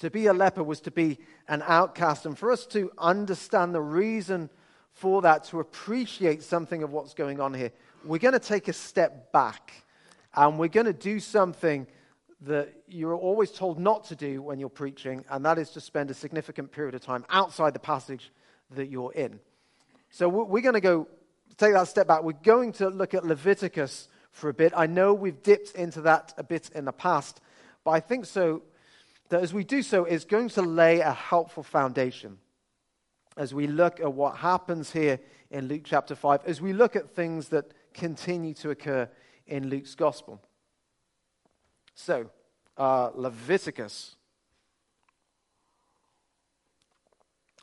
To 0.00 0.10
be 0.10 0.26
a 0.26 0.32
leper 0.32 0.64
was 0.64 0.80
to 0.82 0.90
be 0.90 1.18
an 1.46 1.62
outcast. 1.64 2.26
And 2.26 2.36
for 2.36 2.50
us 2.50 2.66
to 2.66 2.90
understand 2.98 3.74
the 3.74 3.80
reason 3.80 4.50
for 4.92 5.22
that, 5.22 5.44
to 5.44 5.60
appreciate 5.60 6.42
something 6.42 6.82
of 6.82 6.92
what's 6.92 7.14
going 7.14 7.40
on 7.40 7.54
here, 7.54 7.70
we're 8.04 8.18
going 8.18 8.32
to 8.32 8.40
take 8.40 8.66
a 8.66 8.72
step 8.72 9.30
back 9.32 9.72
and 10.34 10.58
we're 10.58 10.68
going 10.68 10.86
to 10.86 10.92
do 10.92 11.20
something 11.20 11.86
that 12.42 12.72
you're 12.88 13.14
always 13.14 13.52
told 13.52 13.78
not 13.78 14.04
to 14.04 14.16
do 14.16 14.42
when 14.42 14.58
you're 14.58 14.68
preaching, 14.68 15.24
and 15.30 15.44
that 15.44 15.58
is 15.58 15.70
to 15.70 15.80
spend 15.80 16.10
a 16.10 16.14
significant 16.14 16.72
period 16.72 16.94
of 16.94 17.00
time 17.00 17.24
outside 17.30 17.72
the 17.72 17.78
passage 17.78 18.32
that 18.74 18.88
you're 18.88 19.12
in. 19.12 19.38
So 20.10 20.28
we're 20.28 20.62
going 20.62 20.74
to 20.74 20.80
go 20.80 21.06
take 21.56 21.74
that 21.74 21.86
step 21.86 22.08
back. 22.08 22.24
We're 22.24 22.32
going 22.32 22.72
to 22.72 22.88
look 22.88 23.14
at 23.14 23.24
Leviticus 23.24 24.08
for 24.32 24.48
a 24.48 24.54
bit. 24.54 24.72
I 24.74 24.86
know 24.86 25.14
we've 25.14 25.42
dipped 25.42 25.72
into 25.76 26.00
that 26.02 26.34
a 26.36 26.42
bit 26.42 26.70
in 26.74 26.84
the 26.84 26.92
past, 26.92 27.40
but 27.84 27.92
I 27.92 28.00
think 28.00 28.26
so 28.26 28.62
that 29.28 29.42
as 29.42 29.54
we 29.54 29.64
do 29.64 29.82
so, 29.82 30.04
is 30.04 30.24
going 30.24 30.48
to 30.50 30.62
lay 30.62 31.00
a 31.00 31.12
helpful 31.12 31.62
foundation 31.62 32.38
as 33.36 33.54
we 33.54 33.66
look 33.66 34.00
at 34.00 34.12
what 34.12 34.36
happens 34.36 34.92
here 34.92 35.18
in 35.50 35.68
Luke 35.68 35.82
chapter 35.84 36.14
5, 36.14 36.40
as 36.44 36.60
we 36.60 36.72
look 36.72 36.96
at 36.96 37.10
things 37.10 37.48
that 37.48 37.72
continue 37.94 38.54
to 38.54 38.70
occur 38.70 39.08
in 39.46 39.68
Luke's 39.68 39.94
gospel. 39.94 40.40
So, 41.94 42.30
uh, 42.76 43.10
Leviticus. 43.14 44.16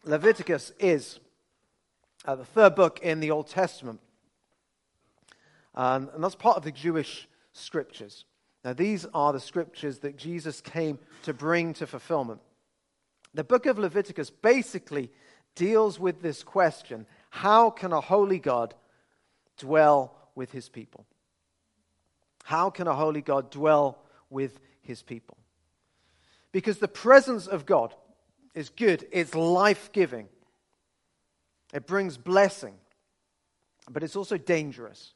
Leviticus 0.03 0.71
is 0.79 1.19
uh, 2.25 2.35
the 2.35 2.45
third 2.45 2.75
book 2.75 2.99
in 3.01 3.19
the 3.19 3.31
Old 3.31 3.47
Testament. 3.47 3.99
Um, 5.79 6.09
and 6.13 6.21
that's 6.21 6.35
part 6.35 6.57
of 6.57 6.63
the 6.63 6.73
Jewish 6.73 7.25
scriptures. 7.53 8.25
Now, 8.65 8.73
these 8.73 9.05
are 9.13 9.31
the 9.31 9.39
scriptures 9.39 9.99
that 9.99 10.17
Jesus 10.17 10.59
came 10.59 10.99
to 11.23 11.33
bring 11.33 11.73
to 11.75 11.87
fulfillment. 11.87 12.41
The 13.33 13.45
book 13.45 13.65
of 13.65 13.79
Leviticus 13.79 14.29
basically 14.29 15.09
deals 15.55 15.97
with 15.97 16.21
this 16.21 16.43
question 16.43 17.05
how 17.29 17.69
can 17.69 17.93
a 17.93 18.01
holy 18.01 18.39
God 18.39 18.73
dwell 19.57 20.17
with 20.35 20.51
his 20.51 20.67
people? 20.67 21.05
How 22.43 22.69
can 22.69 22.87
a 22.87 22.93
holy 22.93 23.21
God 23.21 23.49
dwell 23.49 23.99
with 24.29 24.59
his 24.81 25.01
people? 25.01 25.37
Because 26.51 26.79
the 26.79 26.89
presence 26.89 27.47
of 27.47 27.65
God 27.65 27.95
is 28.53 28.67
good, 28.67 29.07
it's 29.13 29.33
life 29.33 29.93
giving, 29.93 30.27
it 31.73 31.87
brings 31.87 32.17
blessing, 32.17 32.73
but 33.89 34.03
it's 34.03 34.17
also 34.17 34.37
dangerous. 34.37 35.13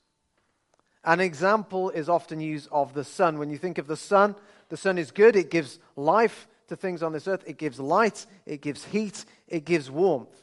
An 1.06 1.20
example 1.20 1.90
is 1.90 2.08
often 2.08 2.40
used 2.40 2.70
of 2.72 2.94
the 2.94 3.04
sun. 3.04 3.38
When 3.38 3.50
you 3.50 3.58
think 3.58 3.78
of 3.78 3.88
the 3.88 3.98
sun, 3.98 4.36
the 4.70 4.78
sun 4.78 4.98
is 4.98 5.12
good, 5.12 5.36
it 5.36 5.52
gives 5.52 5.80
life 5.96 6.48
to 6.68 6.76
things 6.76 7.04
on 7.04 7.12
this 7.12 7.28
earth, 7.28 7.44
it 7.46 7.58
gives 7.58 7.80
light, 7.80 8.26
it 8.46 8.62
gives 8.62 8.86
heat, 8.86 9.26
it 9.48 9.66
gives 9.66 9.92
warmth. 9.92 10.42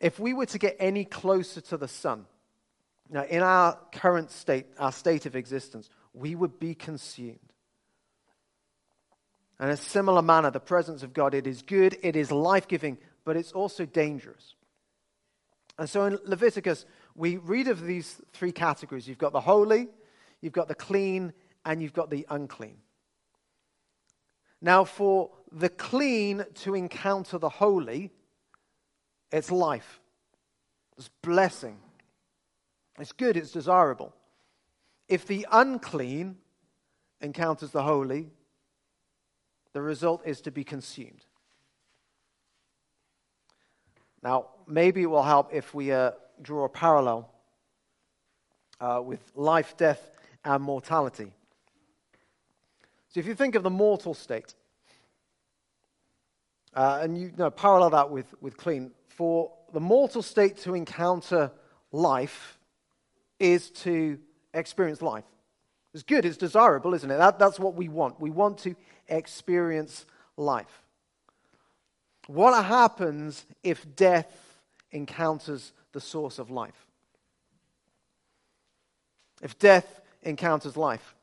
If 0.00 0.18
we 0.18 0.32
were 0.32 0.46
to 0.46 0.58
get 0.58 0.76
any 0.78 1.04
closer 1.04 1.60
to 1.62 1.76
the 1.76 1.88
sun, 1.88 2.26
now 3.10 3.24
in 3.24 3.42
our 3.42 3.78
current 3.92 4.30
state, 4.30 4.66
our 4.78 4.92
state 4.92 5.26
of 5.26 5.36
existence, 5.36 5.90
we 6.14 6.34
would 6.34 6.58
be 6.58 6.74
consumed. 6.74 7.38
In 9.60 9.68
a 9.68 9.76
similar 9.76 10.22
manner, 10.22 10.50
the 10.50 10.60
presence 10.60 11.02
of 11.02 11.12
God, 11.12 11.34
it 11.34 11.46
is 11.46 11.62
good, 11.62 11.96
it 12.02 12.16
is 12.16 12.32
life 12.32 12.66
giving, 12.66 12.98
but 13.24 13.36
it's 13.36 13.52
also 13.52 13.84
dangerous. 13.84 14.54
And 15.78 15.88
so 15.88 16.04
in 16.04 16.18
Leviticus, 16.24 16.86
we 17.14 17.36
read 17.36 17.68
of 17.68 17.82
these 17.84 18.20
three 18.32 18.52
categories 18.52 19.06
you've 19.06 19.18
got 19.18 19.32
the 19.32 19.40
holy, 19.40 19.88
you've 20.40 20.52
got 20.52 20.68
the 20.68 20.74
clean, 20.74 21.32
and 21.64 21.82
you've 21.82 21.92
got 21.92 22.10
the 22.10 22.26
unclean. 22.28 22.76
Now, 24.60 24.84
for 24.84 25.30
the 25.52 25.68
clean 25.68 26.44
to 26.62 26.74
encounter 26.74 27.38
the 27.38 27.48
holy, 27.48 28.10
it's 29.30 29.50
life, 29.50 30.00
it's 30.96 31.10
blessing, 31.22 31.78
it's 32.98 33.12
good, 33.12 33.36
it's 33.36 33.52
desirable. 33.52 34.14
If 35.08 35.26
the 35.26 35.46
unclean 35.52 36.36
encounters 37.20 37.70
the 37.70 37.82
holy, 37.82 38.30
the 39.72 39.82
result 39.82 40.22
is 40.24 40.40
to 40.42 40.50
be 40.50 40.64
consumed. 40.64 41.26
Now, 44.22 44.46
maybe 44.66 45.02
it 45.02 45.06
will 45.06 45.22
help 45.22 45.50
if 45.52 45.74
we 45.74 45.92
uh, 45.92 46.12
draw 46.42 46.64
a 46.64 46.68
parallel 46.68 47.30
uh, 48.80 49.00
with 49.04 49.20
life, 49.34 49.76
death, 49.76 50.16
and 50.44 50.62
mortality. 50.62 51.32
So 53.08 53.20
if 53.20 53.26
you 53.26 53.34
think 53.34 53.54
of 53.54 53.62
the 53.62 53.70
mortal 53.70 54.14
state, 54.14 54.54
uh, 56.74 57.00
and 57.02 57.16
you, 57.16 57.32
know, 57.36 57.50
parallel 57.50 57.90
that 57.90 58.10
with, 58.10 58.34
with 58.40 58.56
clean, 58.56 58.90
for 59.08 59.52
the 59.72 59.80
mortal 59.80 60.22
state 60.22 60.56
to 60.58 60.74
encounter 60.74 61.52
life 61.92 62.58
is 63.38 63.70
to 63.70 64.18
experience 64.52 65.00
life. 65.00 65.24
It's 65.92 66.02
good, 66.02 66.24
it's 66.24 66.36
desirable, 66.36 66.94
isn't 66.94 67.10
it? 67.10 67.16
That, 67.16 67.38
that's 67.38 67.60
what 67.60 67.76
we 67.76 67.88
want. 67.88 68.20
We 68.20 68.30
want 68.30 68.58
to 68.58 68.74
experience 69.08 70.06
life. 70.36 70.82
What 72.26 72.64
happens 72.64 73.46
if 73.62 73.94
death 73.94 74.58
encounters 74.90 75.72
the 75.94 76.00
source 76.00 76.38
of 76.38 76.50
life. 76.50 76.86
If 79.42 79.58
death 79.58 80.02
encounters 80.22 80.76
life. 80.76 81.14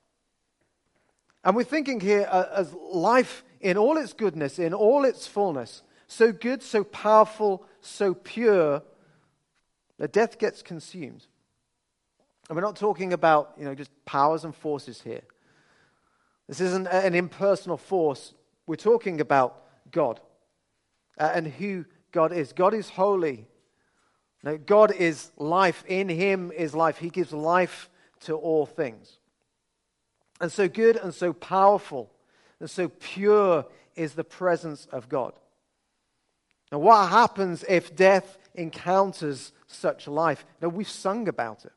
And 1.43 1.55
we're 1.55 1.63
thinking 1.63 1.99
here 1.99 2.27
uh, 2.29 2.45
as 2.55 2.73
life 2.73 3.43
in 3.59 3.77
all 3.77 3.97
its 3.97 4.13
goodness, 4.13 4.57
in 4.57 4.73
all 4.73 5.05
its 5.05 5.27
fullness, 5.27 5.83
so 6.07 6.31
good, 6.31 6.63
so 6.63 6.83
powerful, 6.83 7.63
so 7.81 8.13
pure, 8.13 8.83
that 9.97 10.13
death 10.13 10.39
gets 10.39 10.61
consumed. 10.61 11.25
And 12.49 12.55
we're 12.55 12.63
not 12.63 12.75
talking 12.75 13.13
about, 13.13 13.53
you 13.57 13.65
know, 13.65 13.75
just 13.75 13.91
powers 14.05 14.43
and 14.43 14.55
forces 14.55 15.01
here. 15.01 15.21
This 16.47 16.59
isn't 16.59 16.87
an 16.87 17.15
impersonal 17.15 17.77
force. 17.77 18.33
We're 18.67 18.75
talking 18.75 19.21
about 19.21 19.63
God 19.91 20.19
uh, 21.17 21.31
and 21.33 21.47
who 21.47 21.85
God 22.11 22.33
is. 22.33 22.51
God 22.51 22.73
is 22.73 22.89
holy. 22.89 23.47
Now, 24.43 24.57
God 24.57 24.91
is 24.91 25.31
life. 25.37 25.83
In 25.87 26.09
Him 26.09 26.51
is 26.51 26.73
life. 26.73 26.97
He 26.97 27.09
gives 27.09 27.31
life 27.31 27.89
to 28.21 28.35
all 28.35 28.65
things. 28.65 29.19
And 30.39 30.51
so 30.51 30.67
good 30.67 30.95
and 30.95 31.13
so 31.13 31.33
powerful 31.33 32.11
and 32.59 32.69
so 32.69 32.89
pure 32.89 33.65
is 33.95 34.13
the 34.13 34.23
presence 34.23 34.87
of 34.91 35.09
God. 35.09 35.33
Now, 36.71 36.79
what 36.79 37.09
happens 37.09 37.65
if 37.67 37.95
death 37.95 38.37
encounters 38.55 39.51
such 39.67 40.07
life? 40.07 40.45
Now, 40.61 40.69
we've 40.69 40.89
sung 40.89 41.27
about 41.27 41.65
it. 41.65 41.73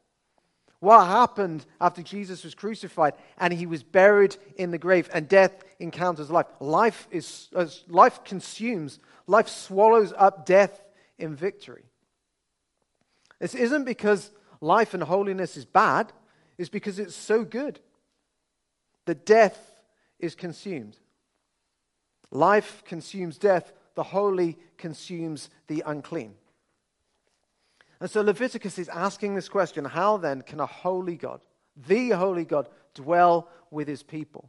What 0.80 1.06
happened 1.06 1.64
after 1.80 2.02
Jesus 2.02 2.44
was 2.44 2.54
crucified 2.54 3.14
and 3.38 3.52
he 3.52 3.64
was 3.64 3.82
buried 3.82 4.36
in 4.56 4.70
the 4.70 4.78
grave 4.78 5.08
and 5.14 5.26
death 5.26 5.64
encounters 5.80 6.30
life? 6.30 6.46
Life, 6.60 7.08
is, 7.10 7.48
uh, 7.54 7.66
life 7.88 8.22
consumes, 8.24 8.98
life 9.26 9.48
swallows 9.48 10.12
up 10.14 10.44
death 10.44 10.82
in 11.18 11.34
victory. 11.34 11.84
This 13.44 13.54
isn't 13.54 13.84
because 13.84 14.30
life 14.62 14.94
and 14.94 15.02
holiness 15.02 15.58
is 15.58 15.66
bad, 15.66 16.14
it's 16.56 16.70
because 16.70 16.98
it's 16.98 17.14
so 17.14 17.44
good 17.44 17.78
that 19.04 19.26
death 19.26 19.58
is 20.18 20.34
consumed. 20.34 20.96
Life 22.30 22.82
consumes 22.86 23.36
death, 23.36 23.74
the 23.96 24.02
holy 24.02 24.56
consumes 24.78 25.50
the 25.66 25.82
unclean. 25.84 26.36
And 28.00 28.10
so 28.10 28.22
Leviticus 28.22 28.78
is 28.78 28.88
asking 28.88 29.34
this 29.34 29.50
question 29.50 29.84
how 29.84 30.16
then 30.16 30.40
can 30.40 30.58
a 30.58 30.64
holy 30.64 31.16
God, 31.16 31.42
the 31.76 32.12
holy 32.12 32.46
God, 32.46 32.66
dwell 32.94 33.50
with 33.70 33.88
his 33.88 34.02
people? 34.02 34.48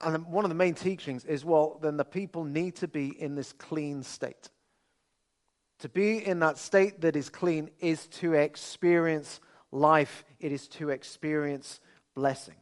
and 0.00 0.26
one 0.26 0.44
of 0.44 0.48
the 0.50 0.54
main 0.54 0.74
teachings 0.74 1.24
is 1.24 1.44
well, 1.44 1.80
then 1.82 1.96
the 1.96 2.04
people 2.04 2.44
need 2.44 2.76
to 2.76 2.86
be 2.86 3.20
in 3.20 3.34
this 3.34 3.52
clean 3.52 4.04
state. 4.04 4.48
To 5.80 5.88
be 5.88 6.24
in 6.24 6.38
that 6.40 6.58
state 6.58 7.02
that 7.02 7.16
is 7.16 7.28
clean 7.28 7.70
is 7.80 8.06
to 8.08 8.32
experience 8.34 9.40
life, 9.70 10.24
it 10.40 10.52
is 10.52 10.68
to 10.68 10.90
experience 10.90 11.80
blessing. 12.14 12.54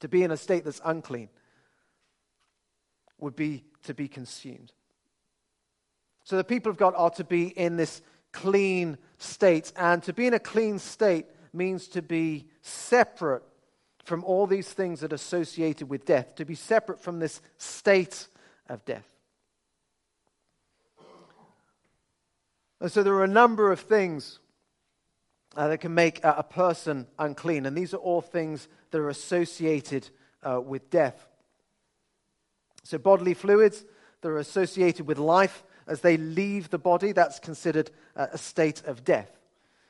To 0.00 0.08
be 0.08 0.22
in 0.22 0.30
a 0.30 0.36
state 0.36 0.64
that's 0.64 0.80
unclean 0.84 1.28
would 3.18 3.34
be 3.34 3.64
to 3.84 3.94
be 3.94 4.08
consumed. 4.08 4.72
So 6.24 6.36
the 6.36 6.44
people 6.44 6.70
of 6.70 6.76
God 6.76 6.94
are 6.96 7.10
to 7.10 7.24
be 7.24 7.46
in 7.46 7.76
this 7.76 8.02
clean 8.32 8.98
state. 9.18 9.72
And 9.76 10.02
to 10.02 10.12
be 10.12 10.26
in 10.26 10.34
a 10.34 10.38
clean 10.38 10.78
state 10.78 11.26
means 11.52 11.88
to 11.88 12.02
be 12.02 12.46
separate 12.60 13.42
from 14.04 14.22
all 14.24 14.46
these 14.46 14.68
things 14.72 15.00
that 15.00 15.12
are 15.12 15.16
associated 15.16 15.88
with 15.88 16.04
death, 16.04 16.34
to 16.36 16.44
be 16.44 16.54
separate 16.54 17.00
from 17.00 17.18
this 17.18 17.40
state 17.56 18.28
of 18.68 18.84
death. 18.84 19.15
And 22.80 22.92
so 22.92 23.02
there 23.02 23.14
are 23.14 23.24
a 23.24 23.28
number 23.28 23.72
of 23.72 23.80
things 23.80 24.38
uh, 25.56 25.68
that 25.68 25.78
can 25.78 25.94
make 25.94 26.22
a, 26.22 26.36
a, 26.38 26.42
person 26.42 27.06
unclean, 27.18 27.64
and 27.64 27.76
these 27.76 27.94
are 27.94 27.98
all 27.98 28.20
things 28.20 28.68
that 28.90 28.98
are 28.98 29.08
associated 29.08 30.08
uh, 30.42 30.60
with 30.60 30.90
death. 30.90 31.26
So, 32.82 32.98
bodily 32.98 33.32
fluids 33.32 33.84
that 34.20 34.28
are 34.28 34.38
associated 34.38 35.06
with 35.06 35.18
life 35.18 35.64
as 35.86 36.00
they 36.00 36.16
leave 36.16 36.70
the 36.70 36.78
body, 36.78 37.12
that's 37.12 37.38
considered 37.38 37.90
uh, 38.16 38.26
a 38.32 38.38
state 38.38 38.82
of 38.84 39.04
death. 39.04 39.30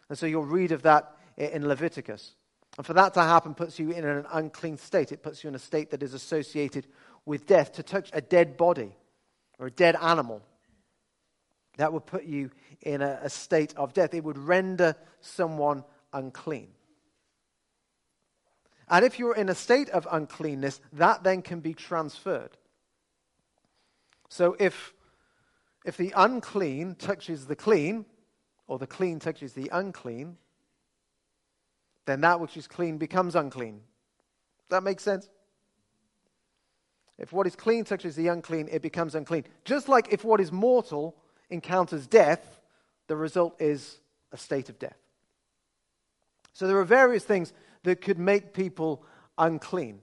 And 0.08 0.18
so 0.18 0.26
you'll 0.26 0.44
read 0.44 0.72
of 0.72 0.82
that 0.82 1.16
in 1.36 1.66
Leviticus. 1.66 2.34
And 2.76 2.86
for 2.86 2.92
that 2.92 3.14
to 3.14 3.22
happen 3.22 3.54
puts 3.54 3.78
you 3.78 3.90
in 3.90 4.04
an 4.04 4.26
unclean 4.32 4.76
state. 4.76 5.10
It 5.10 5.22
puts 5.22 5.42
you 5.42 5.48
in 5.48 5.54
a 5.54 5.58
state 5.60 5.90
that 5.90 6.02
is 6.02 6.14
associated 6.14 6.86
with 7.24 7.46
death. 7.46 7.72
To 7.72 7.82
touch 7.82 8.10
a 8.12 8.20
dead 8.20 8.56
body 8.56 8.94
or 9.58 9.68
a 9.68 9.70
dead 9.70 9.96
animal, 9.96 10.42
that 11.76 11.92
would 11.92 12.06
put 12.06 12.24
you 12.24 12.50
in 12.82 13.02
a, 13.02 13.20
a 13.22 13.30
state 13.30 13.74
of 13.76 13.92
death. 13.92 14.14
It 14.14 14.24
would 14.24 14.38
render 14.38 14.94
someone 15.20 15.84
unclean. 16.12 16.68
And 18.88 19.04
if 19.04 19.18
you're 19.18 19.34
in 19.34 19.48
a 19.48 19.54
state 19.54 19.90
of 19.90 20.06
uncleanness, 20.10 20.80
that 20.92 21.24
then 21.24 21.42
can 21.42 21.60
be 21.60 21.74
transferred. 21.74 22.56
So 24.28 24.56
if 24.58 24.94
if 25.84 25.96
the 25.96 26.12
unclean 26.16 26.96
touches 26.96 27.46
the 27.46 27.54
clean, 27.54 28.06
or 28.66 28.78
the 28.78 28.86
clean 28.86 29.20
touches 29.20 29.52
the 29.52 29.70
unclean, 29.72 30.36
then 32.06 32.20
that 32.22 32.40
which 32.40 32.56
is 32.56 32.66
clean 32.66 32.98
becomes 32.98 33.36
unclean. 33.36 33.82
That 34.68 34.82
makes 34.82 35.04
sense? 35.04 35.28
If 37.18 37.32
what 37.32 37.46
is 37.46 37.54
clean 37.54 37.84
touches 37.84 38.16
the 38.16 38.28
unclean, 38.28 38.68
it 38.70 38.82
becomes 38.82 39.14
unclean. 39.14 39.44
Just 39.64 39.88
like 39.88 40.12
if 40.12 40.24
what 40.24 40.40
is 40.40 40.50
mortal 40.50 41.16
encounters 41.50 42.06
death, 42.06 42.60
the 43.06 43.16
result 43.16 43.60
is 43.60 43.98
a 44.32 44.36
state 44.36 44.68
of 44.68 44.78
death. 44.78 44.98
So 46.52 46.66
there 46.66 46.78
are 46.78 46.84
various 46.84 47.24
things 47.24 47.52
that 47.82 48.00
could 48.00 48.18
make 48.18 48.52
people 48.52 49.04
unclean. 49.38 50.00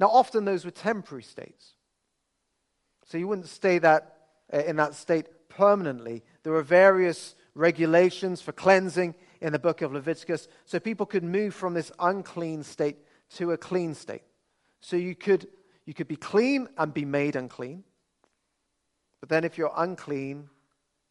Now, 0.00 0.08
often 0.08 0.44
those 0.44 0.64
were 0.64 0.70
temporary 0.70 1.22
states. 1.22 1.74
So 3.06 3.18
you 3.18 3.28
wouldn't 3.28 3.48
stay 3.48 3.78
that 3.78 4.16
uh, 4.52 4.58
in 4.64 4.76
that 4.76 4.94
state 4.94 5.26
permanently. 5.48 6.22
There 6.42 6.52
were 6.52 6.62
various 6.62 7.34
regulations 7.54 8.40
for 8.40 8.52
cleansing 8.52 9.14
in 9.40 9.52
the 9.52 9.58
book 9.58 9.82
of 9.82 9.92
Leviticus, 9.92 10.48
so 10.64 10.78
people 10.78 11.06
could 11.06 11.24
move 11.24 11.54
from 11.54 11.74
this 11.74 11.92
unclean 11.98 12.62
state 12.62 12.96
to 13.36 13.52
a 13.52 13.56
clean 13.56 13.94
state. 13.94 14.22
So 14.80 14.96
you 14.96 15.14
could, 15.14 15.48
you 15.84 15.94
could 15.94 16.08
be 16.08 16.16
clean 16.16 16.68
and 16.76 16.92
be 16.92 17.04
made 17.04 17.36
unclean. 17.36 17.84
But 19.20 19.28
then 19.28 19.44
if 19.44 19.56
you're 19.56 19.72
unclean, 19.76 20.48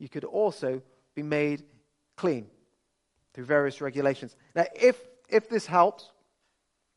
you 0.02 0.10
could 0.10 0.24
also 0.24 0.82
be 1.14 1.22
made 1.22 1.62
clean 2.18 2.48
through 3.34 3.46
various 3.46 3.82
regulations. 3.82 4.36
Now, 4.56 4.66
if, 4.76 5.00
if 5.30 5.48
this 5.48 5.68
helps, 5.68 6.10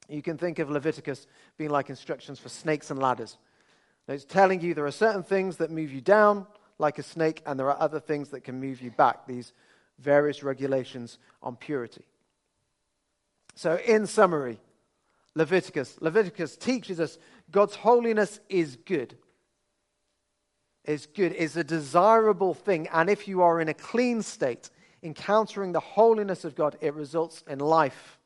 you 0.09 0.23
can 0.23 0.39
think 0.39 0.59
of 0.59 0.71
Leviticus 0.71 1.27
being 1.59 1.69
like 1.69 1.91
instructions 1.91 2.39
for 2.39 2.49
snakes 2.49 2.91
and 2.91 2.99
ladders. 2.99 3.37
It's 4.09 4.25
telling 4.25 4.63
you 4.63 4.73
there 4.73 4.87
are 4.87 4.91
certain 4.91 5.23
things 5.23 5.59
that 5.59 5.71
move 5.71 5.93
you 5.93 6.01
down 6.01 6.47
like 6.79 6.99
a 6.99 7.03
snake, 7.03 7.43
and 7.47 7.61
there 7.61 7.71
are 7.71 7.81
other 7.81 8.01
things 8.01 8.31
that 8.31 8.41
can 8.41 8.59
move 8.59 8.81
you 8.81 8.91
back, 8.91 9.27
these 9.27 9.53
various 9.99 10.43
regulations 10.43 11.19
on 11.43 11.57
purity. 11.57 12.05
So, 13.55 13.77
in 13.87 14.07
summary, 14.07 14.59
Leviticus. 15.35 15.99
Leviticus 16.01 16.57
teaches 16.57 16.99
us 17.01 17.19
God's 17.51 17.77
holiness 17.77 18.41
is 18.49 18.77
good. 18.77 19.17
Is 20.85 21.07
good, 21.07 21.33
is 21.33 21.57
a 21.57 21.65
desirable 21.65 22.53
thing. 22.53 22.89
And 22.93 23.09
if 23.09 23.27
you 23.27 23.43
are 23.43 23.61
in 23.61 23.69
a 23.69 23.75
clean 23.75 24.21
state, 24.21 24.69
encountering 25.03 25.73
the 25.73 25.81
holiness 25.81 26.45
of 26.45 26.55
God, 26.55 26.77
it 26.81 26.95
results 26.95 27.43
in 27.49 27.59
life 27.59 28.19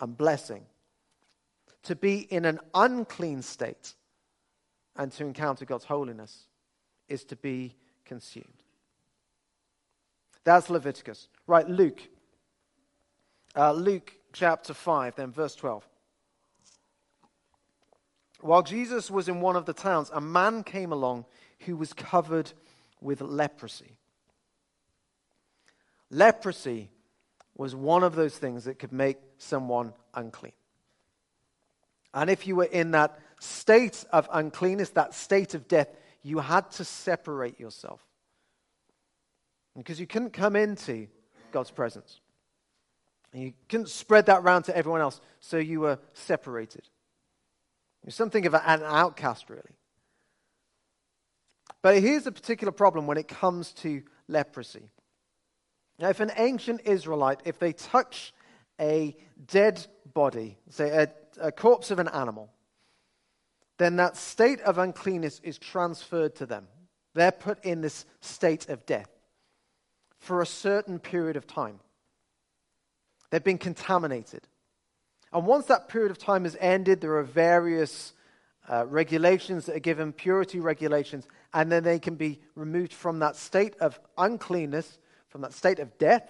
and 0.00 0.16
blessing. 0.16 0.62
To 1.84 1.96
be 1.96 2.20
in 2.20 2.44
an 2.44 2.60
unclean 2.72 3.42
state 3.42 3.94
and 4.96 5.10
to 5.12 5.24
encounter 5.24 5.64
God's 5.64 5.84
holiness 5.84 6.44
is 7.08 7.24
to 7.24 7.36
be 7.36 7.74
consumed. 8.04 8.46
That's 10.44 10.70
Leviticus. 10.70 11.28
Right, 11.46 11.68
Luke. 11.68 12.00
Uh, 13.56 13.72
Luke 13.72 14.12
chapter 14.32 14.74
5, 14.74 15.16
then 15.16 15.32
verse 15.32 15.54
12. 15.54 15.86
While 18.40 18.62
Jesus 18.62 19.10
was 19.10 19.28
in 19.28 19.40
one 19.40 19.56
of 19.56 19.64
the 19.64 19.72
towns, 19.72 20.10
a 20.12 20.20
man 20.20 20.64
came 20.64 20.92
along 20.92 21.24
who 21.60 21.76
was 21.76 21.92
covered 21.92 22.52
with 23.00 23.20
leprosy. 23.20 23.96
Leprosy 26.10 26.90
was 27.56 27.74
one 27.74 28.02
of 28.02 28.14
those 28.14 28.36
things 28.36 28.64
that 28.64 28.78
could 28.78 28.92
make 28.92 29.18
someone 29.38 29.92
unclean. 30.14 30.52
And 32.12 32.30
if 32.30 32.46
you 32.46 32.56
were 32.56 32.64
in 32.64 32.92
that 32.92 33.18
state 33.40 34.04
of 34.12 34.28
uncleanness, 34.32 34.90
that 34.90 35.14
state 35.14 35.54
of 35.54 35.68
death, 35.68 35.88
you 36.22 36.38
had 36.38 36.70
to 36.72 36.84
separate 36.84 37.58
yourself. 37.60 38.00
Because 39.76 39.98
you 39.98 40.06
couldn't 40.06 40.32
come 40.32 40.54
into 40.56 41.08
God's 41.50 41.70
presence. 41.70 42.20
And 43.32 43.42
you 43.42 43.52
couldn't 43.68 43.88
spread 43.88 44.26
that 44.26 44.42
around 44.42 44.62
to 44.64 44.76
everyone 44.76 45.00
else, 45.00 45.20
so 45.40 45.56
you 45.56 45.80
were 45.80 45.98
separated. 46.12 46.88
You're 48.04 48.12
something 48.12 48.46
of 48.46 48.54
an 48.54 48.82
outcast, 48.84 49.50
really. 49.50 49.62
But 51.84 52.00
here's 52.00 52.26
a 52.26 52.32
particular 52.32 52.72
problem 52.72 53.06
when 53.06 53.18
it 53.18 53.28
comes 53.28 53.74
to 53.74 54.02
leprosy. 54.26 54.88
Now, 55.98 56.08
if 56.08 56.20
an 56.20 56.30
ancient 56.38 56.80
Israelite, 56.86 57.42
if 57.44 57.58
they 57.58 57.74
touch 57.74 58.32
a 58.80 59.14
dead 59.46 59.86
body, 60.14 60.56
say 60.70 60.88
a, 60.88 61.08
a 61.38 61.52
corpse 61.52 61.90
of 61.90 61.98
an 61.98 62.08
animal, 62.08 62.50
then 63.76 63.96
that 63.96 64.16
state 64.16 64.62
of 64.62 64.78
uncleanness 64.78 65.42
is 65.44 65.58
transferred 65.58 66.34
to 66.36 66.46
them. 66.46 66.68
They're 67.12 67.30
put 67.30 67.62
in 67.62 67.82
this 67.82 68.06
state 68.22 68.70
of 68.70 68.86
death 68.86 69.10
for 70.16 70.40
a 70.40 70.46
certain 70.46 70.98
period 70.98 71.36
of 71.36 71.46
time. 71.46 71.80
They've 73.28 73.44
been 73.44 73.58
contaminated. 73.58 74.48
And 75.34 75.44
once 75.44 75.66
that 75.66 75.90
period 75.90 76.10
of 76.10 76.16
time 76.16 76.46
is 76.46 76.56
ended, 76.58 77.02
there 77.02 77.18
are 77.18 77.24
various 77.24 78.14
uh, 78.68 78.86
regulations 78.86 79.66
that 79.66 79.76
are 79.76 79.80
given, 79.80 80.12
purity 80.12 80.60
regulations, 80.60 81.26
and 81.54 81.70
then 81.70 81.84
they 81.84 82.00
can 82.00 82.16
be 82.16 82.40
removed 82.56 82.92
from 82.92 83.20
that 83.20 83.36
state 83.36 83.76
of 83.80 83.98
uncleanness, 84.18 84.98
from 85.28 85.40
that 85.42 85.54
state 85.54 85.78
of 85.78 85.96
death, 85.98 86.28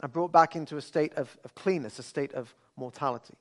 and 0.00 0.12
brought 0.12 0.32
back 0.32 0.54
into 0.54 0.76
a 0.76 0.80
state 0.80 1.12
of, 1.14 1.36
of 1.44 1.54
cleanness, 1.54 1.98
a 1.98 2.02
state 2.02 2.32
of 2.32 2.54
mortality. 2.76 3.34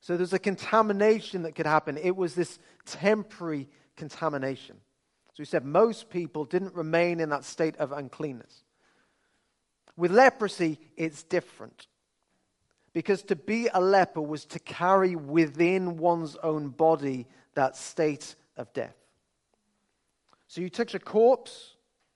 So 0.00 0.16
there's 0.16 0.34
a 0.34 0.38
contamination 0.38 1.42
that 1.42 1.54
could 1.54 1.66
happen. 1.66 1.96
It 1.96 2.14
was 2.14 2.34
this 2.34 2.58
temporary 2.84 3.68
contamination. 3.96 4.76
So 5.32 5.40
we 5.40 5.44
said 5.46 5.64
most 5.64 6.10
people 6.10 6.44
didn't 6.44 6.74
remain 6.74 7.18
in 7.18 7.30
that 7.30 7.44
state 7.44 7.76
of 7.78 7.92
uncleanness. 7.92 8.64
With 9.96 10.12
leprosy, 10.12 10.78
it's 10.96 11.22
different. 11.22 11.86
Because 12.92 13.22
to 13.24 13.36
be 13.36 13.68
a 13.72 13.80
leper 13.80 14.22
was 14.22 14.44
to 14.46 14.58
carry 14.58 15.16
within 15.16 15.96
one's 15.96 16.36
own 16.36 16.68
body 16.68 17.26
that 17.54 17.76
state 17.76 18.34
of 18.56 18.72
death. 18.72 18.97
So 20.48 20.62
you 20.62 20.70
touch 20.70 20.94
a 20.94 20.98
corpse, 20.98 21.74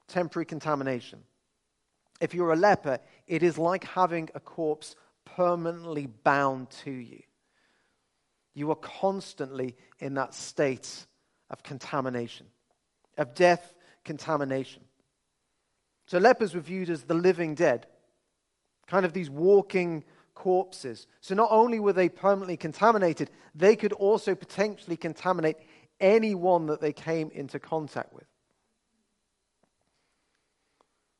temporary 0.09 0.47
contamination. 0.47 1.21
If 2.21 2.35
you're 2.35 2.53
a 2.53 2.57
leper, 2.57 2.99
it 3.27 3.43
is 3.43 3.59
like 3.59 3.85
having 3.85 4.31
a 4.35 4.41
corpse 4.41 4.97
permanently 5.25 6.07
bound 6.07 6.71
to 6.85 6.91
you. 6.91 7.23
You 8.55 8.71
are 8.71 8.77
constantly 8.77 9.77
in 9.99 10.15
that 10.15 10.35
state 10.35 11.07
of 11.51 11.63
contamination, 11.63 12.47
of 13.19 13.35
death 13.35 13.75
contamination. 14.05 14.83
So 16.07 16.19
lepers 16.19 16.55
were 16.55 16.61
viewed 16.61 16.91
as 16.91 17.05
the 17.05 17.15
living 17.15 17.55
dead, 17.55 17.87
kind 18.87 19.05
of 19.05 19.13
these 19.13 19.31
walking 19.31 20.05
corpses. 20.35 21.07
So 21.21 21.35
not 21.35 21.51
only 21.51 21.81
were 21.81 21.93
they 21.93 22.09
permanently 22.09 22.57
contaminated, 22.57 23.31
they 23.55 23.77
could 23.77 23.93
also 23.93 24.35
potentially 24.35 24.97
contaminate 24.97 25.57
anyone 26.03 26.67
that 26.67 26.83
they 26.83 26.93
came 26.93 27.31
into 27.31 27.59
contact 27.59 28.13
with. 28.13 28.27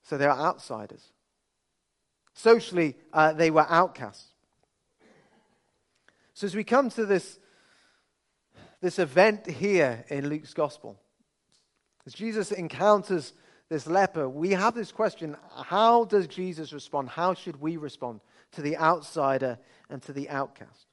So 0.03 0.19
they 0.19 0.27
are 0.27 0.39
outsiders. 0.39 1.13
Socially, 2.35 2.97
uh, 3.13 3.33
they 3.33 3.51
were 3.51 3.67
outcasts. 3.69 4.27
So 6.35 6.47
as 6.47 6.55
we 6.55 6.65
come 6.65 6.91
to 6.91 7.07
this, 7.07 7.39
this 8.81 8.99
event 8.99 9.47
here 9.47 10.05
in 10.09 10.29
Luke's 10.29 10.55
gospel, 10.55 10.99
as 12.05 12.15
Jesus 12.15 12.51
encounters 12.51 13.33
this 13.69 13.87
leper, 13.87 14.29
we 14.29 14.51
have 14.51 14.75
this 14.75 14.93
question 14.93 15.37
how 15.65 16.05
does 16.05 16.27
Jesus 16.27 16.73
respond? 16.73 17.09
How 17.09 17.35
should 17.35 17.61
we 17.61 17.77
respond 17.77 18.21
to 18.53 18.63
the 18.63 18.77
outsider 18.77 19.59
and 19.89 20.03
to 20.03 20.13
the 20.13 20.29
outcast? 20.29 20.92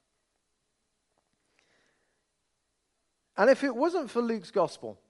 And 3.40 3.48
if 3.48 3.64
it 3.64 3.74
wasn't 3.74 4.10
for 4.10 4.20
Luke's 4.20 4.50
gospel, 4.50 5.00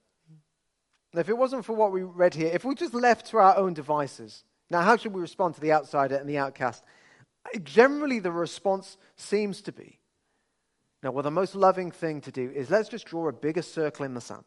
if 1.13 1.27
it 1.27 1.37
wasn't 1.37 1.65
for 1.65 1.73
what 1.73 1.91
we 1.91 2.03
read 2.03 2.33
here, 2.33 2.49
if 2.53 2.63
we 2.63 2.75
just 2.75 2.93
left 2.93 3.25
to 3.27 3.39
our 3.39 3.57
own 3.57 3.73
devices, 3.73 4.45
now 4.69 4.79
how 4.79 4.95
should 4.95 5.11
we 5.11 5.19
respond 5.19 5.55
to 5.55 5.59
the 5.59 5.73
outsider 5.73 6.15
and 6.15 6.29
the 6.29 6.37
outcast? 6.37 6.81
Generally, 7.61 8.19
the 8.19 8.31
response 8.31 8.97
seems 9.17 9.61
to 9.63 9.73
be 9.73 9.99
now, 11.03 11.11
well, 11.11 11.23
the 11.23 11.29
most 11.29 11.55
loving 11.55 11.91
thing 11.91 12.21
to 12.21 12.31
do 12.31 12.49
is 12.51 12.69
let's 12.69 12.87
just 12.87 13.05
draw 13.05 13.27
a 13.27 13.33
bigger 13.33 13.63
circle 13.63 14.05
in 14.05 14.13
the 14.13 14.21
sand. 14.21 14.45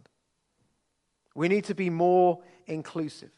We 1.35 1.49
need 1.49 1.65
to 1.65 1.75
be 1.75 1.91
more 1.91 2.41
inclusive. 2.67 3.33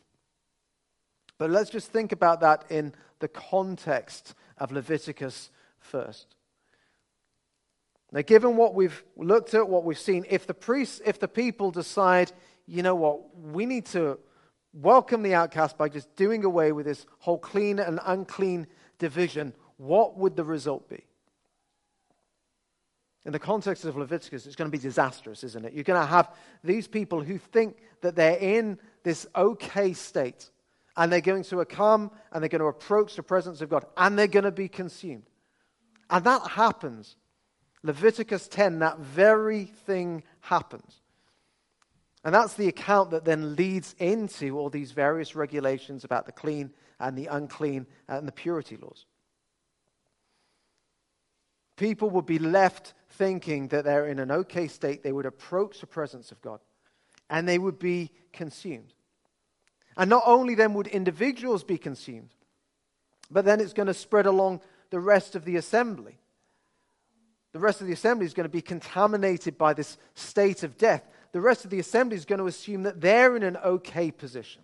But 1.38 1.50
let's 1.50 1.70
just 1.70 1.90
think 1.90 2.12
about 2.12 2.40
that 2.40 2.66
in 2.70 2.94
the 3.18 3.26
context 3.26 4.34
of 4.58 4.70
Leviticus 4.70 5.50
first. 5.80 6.35
Now, 8.12 8.22
given 8.22 8.56
what 8.56 8.74
we've 8.74 9.04
looked 9.16 9.54
at, 9.54 9.68
what 9.68 9.84
we've 9.84 9.98
seen, 9.98 10.24
if 10.30 10.46
the 10.46 10.54
priests, 10.54 11.00
if 11.04 11.18
the 11.18 11.28
people 11.28 11.70
decide, 11.70 12.32
you 12.66 12.82
know 12.82 12.94
what, 12.94 13.36
we 13.36 13.66
need 13.66 13.86
to 13.86 14.18
welcome 14.72 15.22
the 15.22 15.34
outcast 15.34 15.76
by 15.76 15.88
just 15.88 16.14
doing 16.16 16.44
away 16.44 16.72
with 16.72 16.86
this 16.86 17.06
whole 17.18 17.38
clean 17.38 17.78
and 17.78 17.98
unclean 18.04 18.66
division, 18.98 19.52
what 19.76 20.16
would 20.16 20.36
the 20.36 20.44
result 20.44 20.88
be? 20.88 21.04
In 23.24 23.32
the 23.32 23.38
context 23.40 23.84
of 23.84 23.96
Leviticus, 23.96 24.46
it's 24.46 24.54
going 24.54 24.70
to 24.70 24.76
be 24.76 24.80
disastrous, 24.80 25.42
isn't 25.42 25.64
it? 25.64 25.72
You're 25.72 25.82
going 25.82 26.00
to 26.00 26.06
have 26.06 26.32
these 26.62 26.86
people 26.86 27.22
who 27.22 27.38
think 27.38 27.76
that 28.02 28.14
they're 28.14 28.38
in 28.38 28.78
this 29.02 29.26
okay 29.34 29.94
state, 29.94 30.48
and 30.96 31.12
they're 31.12 31.20
going 31.20 31.42
to 31.42 31.64
come 31.64 32.12
and 32.30 32.40
they're 32.40 32.48
going 32.48 32.60
to 32.60 32.66
approach 32.66 33.16
the 33.16 33.24
presence 33.24 33.60
of 33.60 33.68
God, 33.68 33.84
and 33.96 34.16
they're 34.16 34.28
going 34.28 34.44
to 34.44 34.52
be 34.52 34.68
consumed. 34.68 35.28
And 36.08 36.24
that 36.24 36.42
happens. 36.52 37.16
Leviticus 37.82 38.48
10, 38.48 38.80
that 38.80 38.98
very 38.98 39.64
thing 39.64 40.22
happens. 40.40 41.00
And 42.24 42.34
that's 42.34 42.54
the 42.54 42.68
account 42.68 43.10
that 43.10 43.24
then 43.24 43.54
leads 43.54 43.94
into 43.98 44.58
all 44.58 44.68
these 44.68 44.90
various 44.90 45.36
regulations 45.36 46.02
about 46.02 46.26
the 46.26 46.32
clean 46.32 46.72
and 46.98 47.16
the 47.16 47.26
unclean 47.26 47.86
and 48.08 48.26
the 48.26 48.32
purity 48.32 48.76
laws. 48.76 49.06
People 51.76 52.10
would 52.10 52.26
be 52.26 52.38
left 52.38 52.94
thinking 53.10 53.68
that 53.68 53.84
they're 53.84 54.06
in 54.06 54.18
an 54.18 54.30
okay 54.30 54.66
state, 54.66 55.02
they 55.02 55.12
would 55.12 55.26
approach 55.26 55.80
the 55.80 55.86
presence 55.86 56.32
of 56.32 56.40
God 56.42 56.60
and 57.30 57.48
they 57.48 57.58
would 57.58 57.78
be 57.78 58.10
consumed. 58.32 58.92
And 59.96 60.10
not 60.10 60.22
only 60.26 60.54
then 60.54 60.74
would 60.74 60.86
individuals 60.86 61.64
be 61.64 61.78
consumed, 61.78 62.30
but 63.30 63.44
then 63.44 63.60
it's 63.60 63.72
going 63.72 63.86
to 63.86 63.94
spread 63.94 64.26
along 64.26 64.60
the 64.90 65.00
rest 65.00 65.34
of 65.34 65.44
the 65.44 65.56
assembly. 65.56 66.18
The 67.56 67.62
rest 67.62 67.80
of 67.80 67.86
the 67.86 67.94
assembly 67.94 68.26
is 68.26 68.34
going 68.34 68.44
to 68.44 68.50
be 68.50 68.60
contaminated 68.60 69.56
by 69.56 69.72
this 69.72 69.96
state 70.12 70.62
of 70.62 70.76
death. 70.76 71.02
The 71.32 71.40
rest 71.40 71.64
of 71.64 71.70
the 71.70 71.78
assembly 71.78 72.14
is 72.14 72.26
going 72.26 72.38
to 72.38 72.48
assume 72.48 72.82
that 72.82 73.00
they're 73.00 73.34
in 73.34 73.42
an 73.42 73.56
okay 73.56 74.10
position. 74.10 74.60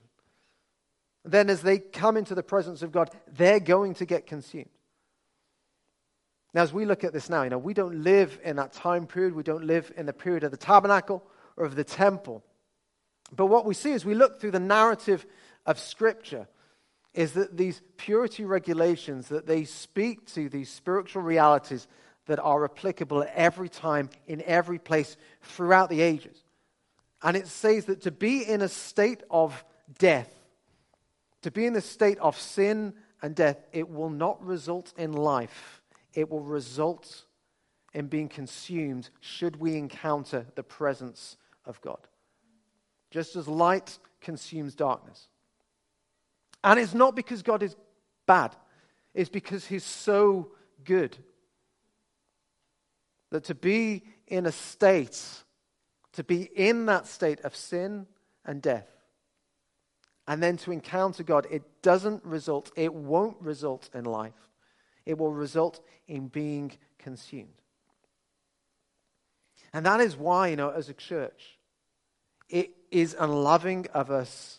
Then, 1.24 1.48
as 1.48 1.62
they 1.62 1.78
come 1.78 2.18
into 2.18 2.34
the 2.34 2.42
presence 2.42 2.82
of 2.82 2.92
God, 2.92 3.08
they're 3.34 3.60
going 3.60 3.94
to 3.94 4.04
get 4.04 4.26
consumed. 4.26 4.68
Now, 6.52 6.60
as 6.60 6.74
we 6.74 6.84
look 6.84 7.02
at 7.02 7.14
this 7.14 7.30
now, 7.30 7.44
you 7.44 7.48
know, 7.48 7.56
we 7.56 7.72
don't 7.72 8.04
live 8.04 8.38
in 8.44 8.56
that 8.56 8.74
time 8.74 9.06
period. 9.06 9.34
We 9.34 9.42
don't 9.42 9.64
live 9.64 9.90
in 9.96 10.04
the 10.04 10.12
period 10.12 10.44
of 10.44 10.50
the 10.50 10.58
tabernacle 10.58 11.24
or 11.56 11.64
of 11.64 11.76
the 11.76 11.84
temple. 11.84 12.44
But 13.34 13.46
what 13.46 13.64
we 13.64 13.72
see 13.72 13.92
as 13.92 14.04
we 14.04 14.14
look 14.14 14.38
through 14.38 14.50
the 14.50 14.60
narrative 14.60 15.24
of 15.64 15.78
Scripture 15.78 16.46
is 17.14 17.32
that 17.32 17.56
these 17.56 17.80
purity 17.96 18.44
regulations, 18.44 19.28
that 19.28 19.46
they 19.46 19.64
speak 19.64 20.26
to 20.34 20.50
these 20.50 20.68
spiritual 20.68 21.22
realities 21.22 21.88
that 22.26 22.38
are 22.38 22.64
applicable 22.64 23.22
at 23.22 23.32
every 23.34 23.68
time, 23.68 24.10
in 24.26 24.42
every 24.42 24.78
place, 24.78 25.16
throughout 25.42 25.90
the 25.90 26.00
ages. 26.00 26.36
And 27.22 27.36
it 27.36 27.46
says 27.46 27.86
that 27.86 28.02
to 28.02 28.10
be 28.10 28.42
in 28.42 28.62
a 28.62 28.68
state 28.68 29.22
of 29.30 29.64
death, 29.98 30.32
to 31.42 31.50
be 31.50 31.66
in 31.66 31.76
a 31.76 31.80
state 31.80 32.18
of 32.18 32.38
sin 32.38 32.94
and 33.20 33.34
death, 33.34 33.58
it 33.72 33.88
will 33.88 34.10
not 34.10 34.44
result 34.44 34.92
in 34.96 35.12
life 35.12 35.82
it 36.14 36.30
will 36.30 36.42
result 36.42 37.24
in 37.94 38.06
being 38.06 38.28
consumed 38.28 39.10
should 39.20 39.56
we 39.56 39.76
encounter 39.76 40.46
the 40.54 40.62
presence 40.62 41.36
of 41.64 41.80
God. 41.80 41.98
Just 43.10 43.36
as 43.36 43.48
light 43.48 43.98
consumes 44.20 44.74
darkness. 44.74 45.28
And 46.64 46.78
it's 46.78 46.94
not 46.94 47.16
because 47.16 47.42
God 47.42 47.62
is 47.62 47.76
bad, 48.26 48.54
it's 49.14 49.30
because 49.30 49.66
He's 49.66 49.84
so 49.84 50.52
good. 50.84 51.16
That 53.32 53.44
to 53.44 53.54
be 53.54 54.02
in 54.26 54.44
a 54.44 54.52
state, 54.52 55.20
to 56.12 56.22
be 56.22 56.42
in 56.42 56.86
that 56.86 57.06
state 57.06 57.40
of 57.40 57.56
sin 57.56 58.06
and 58.44 58.60
death, 58.60 58.86
and 60.28 60.42
then 60.42 60.58
to 60.58 60.70
encounter 60.70 61.22
God, 61.22 61.46
it 61.50 61.62
doesn't 61.80 62.24
result, 62.24 62.70
it 62.76 62.92
won't 62.92 63.40
result 63.40 63.88
in 63.94 64.04
life. 64.04 64.34
It 65.06 65.16
will 65.16 65.32
result 65.32 65.80
in 66.06 66.28
being 66.28 66.72
consumed. 66.98 67.48
And 69.72 69.86
that 69.86 70.00
is 70.00 70.14
why, 70.14 70.48
you 70.48 70.56
know, 70.56 70.68
as 70.68 70.90
a 70.90 70.94
church, 70.94 71.58
it 72.50 72.70
is 72.90 73.16
unloving 73.18 73.86
of 73.94 74.10
us 74.10 74.58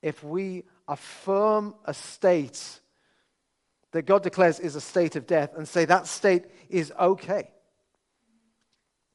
if 0.00 0.22
we 0.22 0.62
affirm 0.86 1.74
a 1.84 1.92
state 1.92 2.80
that 3.90 4.02
God 4.02 4.22
declares 4.22 4.60
is 4.60 4.76
a 4.76 4.80
state 4.80 5.16
of 5.16 5.26
death 5.26 5.50
and 5.56 5.66
say 5.66 5.84
that 5.86 6.06
state 6.06 6.44
is 6.68 6.92
okay. 6.98 7.50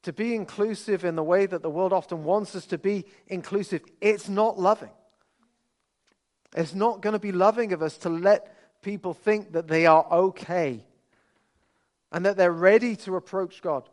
To 0.06 0.12
be 0.12 0.36
inclusive 0.36 1.04
in 1.04 1.16
the 1.16 1.24
way 1.24 1.46
that 1.46 1.62
the 1.62 1.68
world 1.68 1.92
often 1.92 2.22
wants 2.22 2.54
us 2.54 2.64
to 2.66 2.78
be 2.78 3.06
inclusive, 3.26 3.82
it's 4.00 4.28
not 4.28 4.56
loving. 4.56 4.92
It's 6.56 6.74
not 6.74 7.00
going 7.00 7.14
to 7.14 7.18
be 7.18 7.32
loving 7.32 7.72
of 7.72 7.82
us 7.82 7.98
to 7.98 8.08
let 8.08 8.54
people 8.82 9.14
think 9.14 9.54
that 9.54 9.66
they 9.66 9.84
are 9.84 10.06
okay 10.12 10.86
and 12.12 12.24
that 12.24 12.36
they're 12.36 12.52
ready 12.52 12.94
to 12.94 13.16
approach 13.16 13.60
God 13.62 13.88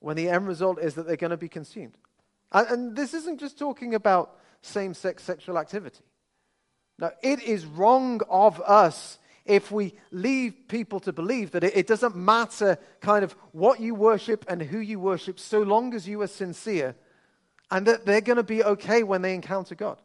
when 0.00 0.16
the 0.16 0.30
end 0.30 0.48
result 0.48 0.80
is 0.80 0.94
that 0.94 1.06
they're 1.06 1.16
going 1.16 1.30
to 1.30 1.36
be 1.36 1.50
consumed. 1.50 1.98
And, 2.50 2.68
and 2.68 2.96
this 2.96 3.12
isn't 3.12 3.40
just 3.40 3.58
talking 3.58 3.94
about 3.94 4.34
same 4.62 4.94
sex 4.94 5.22
sexual 5.24 5.58
activity. 5.58 6.04
Now, 6.98 7.10
it 7.22 7.42
is 7.42 7.66
wrong 7.66 8.22
of 8.30 8.62
us 8.62 9.18
if 9.48 9.72
we 9.72 9.94
leave 10.10 10.54
people 10.68 11.00
to 11.00 11.12
believe 11.12 11.52
that 11.52 11.64
it, 11.64 11.76
it, 11.76 11.86
doesn't 11.86 12.14
matter 12.14 12.78
kind 13.00 13.24
of 13.24 13.32
what 13.52 13.80
you 13.80 13.94
worship 13.94 14.44
and 14.46 14.60
who 14.62 14.78
you 14.78 15.00
worship 15.00 15.40
so 15.40 15.62
long 15.62 15.94
as 15.94 16.06
you 16.06 16.20
are 16.20 16.26
sincere 16.26 16.94
and 17.70 17.86
that 17.86 18.04
they're 18.04 18.20
going 18.20 18.36
to 18.36 18.42
be 18.42 18.62
okay 18.62 19.02
when 19.02 19.22
they 19.22 19.34
encounter 19.34 19.74
God. 19.74 20.00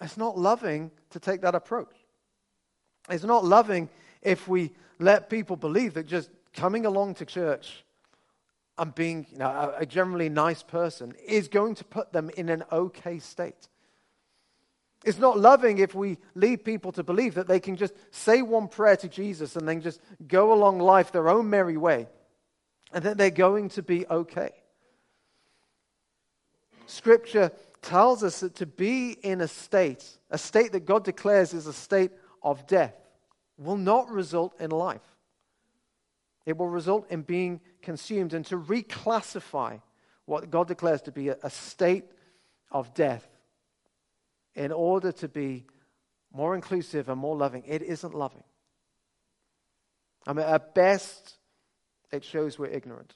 It's 0.00 0.16
not 0.16 0.38
loving 0.38 0.90
to 1.10 1.20
take 1.20 1.42
that 1.42 1.54
approach. 1.54 1.94
It's 3.10 3.24
not 3.24 3.44
loving 3.44 3.88
if 4.22 4.48
we 4.48 4.72
let 4.98 5.30
people 5.30 5.56
believe 5.56 5.94
that 5.94 6.06
just 6.06 6.30
coming 6.54 6.86
along 6.86 7.14
to 7.16 7.26
church 7.26 7.84
and 8.78 8.94
being 8.94 9.26
you 9.32 9.38
know, 9.38 9.74
a, 9.76 9.84
generally 9.84 10.28
nice 10.28 10.62
person 10.62 11.14
is 11.26 11.48
going 11.48 11.74
to 11.74 11.84
put 11.84 12.12
them 12.12 12.30
in 12.36 12.48
an 12.48 12.64
okay 12.70 13.18
state. 13.18 13.68
It's 15.08 15.18
not 15.18 15.38
loving 15.38 15.78
if 15.78 15.94
we 15.94 16.18
lead 16.34 16.66
people 16.66 16.92
to 16.92 17.02
believe 17.02 17.36
that 17.36 17.48
they 17.48 17.60
can 17.60 17.76
just 17.76 17.94
say 18.10 18.42
one 18.42 18.68
prayer 18.68 18.96
to 18.98 19.08
Jesus 19.08 19.56
and 19.56 19.66
then 19.66 19.80
just 19.80 20.02
go 20.26 20.52
along 20.52 20.80
life 20.80 21.12
their 21.12 21.30
own 21.30 21.48
merry 21.48 21.78
way 21.78 22.08
and 22.92 23.02
that 23.04 23.16
they're 23.16 23.30
going 23.30 23.70
to 23.70 23.82
be 23.82 24.06
okay. 24.06 24.50
Scripture 26.84 27.52
tells 27.80 28.22
us 28.22 28.40
that 28.40 28.56
to 28.56 28.66
be 28.66 29.12
in 29.12 29.40
a 29.40 29.48
state, 29.48 30.04
a 30.28 30.36
state 30.36 30.72
that 30.72 30.84
God 30.84 31.04
declares 31.04 31.54
is 31.54 31.66
a 31.66 31.72
state 31.72 32.10
of 32.42 32.66
death, 32.66 32.94
will 33.56 33.78
not 33.78 34.10
result 34.10 34.60
in 34.60 34.70
life. 34.70 35.16
It 36.44 36.58
will 36.58 36.68
result 36.68 37.10
in 37.10 37.22
being 37.22 37.62
consumed. 37.80 38.34
And 38.34 38.44
to 38.44 38.58
reclassify 38.58 39.80
what 40.26 40.50
God 40.50 40.68
declares 40.68 41.00
to 41.02 41.12
be 41.12 41.28
a, 41.30 41.48
state 41.48 42.04
of 42.70 42.92
death 42.92 43.26
in 44.58 44.72
order 44.72 45.12
to 45.12 45.28
be 45.28 45.64
more 46.32 46.56
inclusive 46.56 47.08
and 47.08 47.18
more 47.18 47.36
loving, 47.36 47.62
it 47.64 47.80
isn't 47.80 48.12
loving. 48.12 48.42
I 50.26 50.32
mean, 50.32 50.44
at 50.44 50.74
best, 50.74 51.38
it 52.10 52.24
shows 52.24 52.58
we're 52.58 52.66
ignorant. 52.66 53.14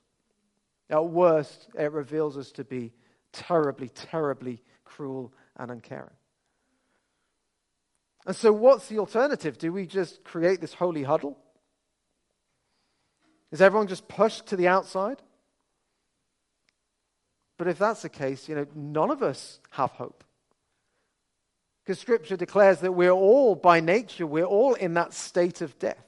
At 0.88 1.04
worst, 1.04 1.68
it 1.76 1.90
reveals 1.90 2.38
us 2.38 2.52
to 2.52 2.64
be 2.64 2.92
terribly, 3.32 3.88
terribly 3.88 4.62
cruel 4.84 5.34
and 5.56 5.70
uncaring. 5.72 6.14
And 8.24 8.36
so, 8.36 8.52
what's 8.52 8.86
the 8.86 9.00
alternative? 9.00 9.58
Do 9.58 9.72
we 9.72 9.84
just 9.84 10.22
create 10.22 10.60
this 10.60 10.74
holy 10.74 11.02
huddle? 11.02 11.38
Is 13.50 13.60
everyone 13.60 13.88
just 13.88 14.06
pushed 14.06 14.46
to 14.46 14.56
the 14.56 14.68
outside? 14.68 15.20
But 17.58 17.66
if 17.66 17.78
that's 17.78 18.02
the 18.02 18.08
case, 18.08 18.48
you 18.48 18.54
know, 18.54 18.66
none 18.76 19.10
of 19.10 19.24
us 19.24 19.58
have 19.70 19.90
hope. 19.90 20.22
Because 21.84 21.98
Scripture 21.98 22.36
declares 22.36 22.80
that 22.80 22.92
we're 22.92 23.10
all, 23.10 23.54
by 23.54 23.80
nature, 23.80 24.26
we're 24.26 24.44
all 24.44 24.74
in 24.74 24.94
that 24.94 25.12
state 25.12 25.60
of 25.60 25.76
death. 25.78 26.04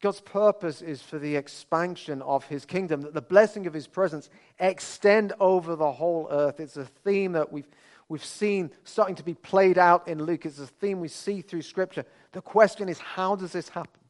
God's 0.00 0.20
purpose 0.20 0.82
is 0.82 1.02
for 1.02 1.18
the 1.18 1.36
expansion 1.36 2.22
of 2.22 2.44
his 2.44 2.64
kingdom, 2.64 3.02
that 3.02 3.14
the 3.14 3.22
blessing 3.22 3.66
of 3.66 3.74
his 3.74 3.86
presence 3.86 4.30
extend 4.58 5.32
over 5.40 5.74
the 5.74 5.92
whole 5.92 6.28
earth. 6.30 6.60
It's 6.60 6.76
a 6.76 6.84
theme 6.84 7.32
that 7.32 7.52
we've, 7.52 7.68
we've 8.08 8.24
seen 8.24 8.70
starting 8.84 9.16
to 9.16 9.24
be 9.24 9.34
played 9.34 9.78
out 9.78 10.06
in 10.06 10.22
Luke. 10.22 10.46
It's 10.46 10.58
a 10.58 10.66
theme 10.66 11.00
we 11.00 11.08
see 11.08 11.40
through 11.40 11.62
Scripture. 11.62 12.04
The 12.32 12.42
question 12.42 12.88
is, 12.88 12.98
how 12.98 13.36
does 13.36 13.52
this 13.52 13.68
happen? 13.68 14.00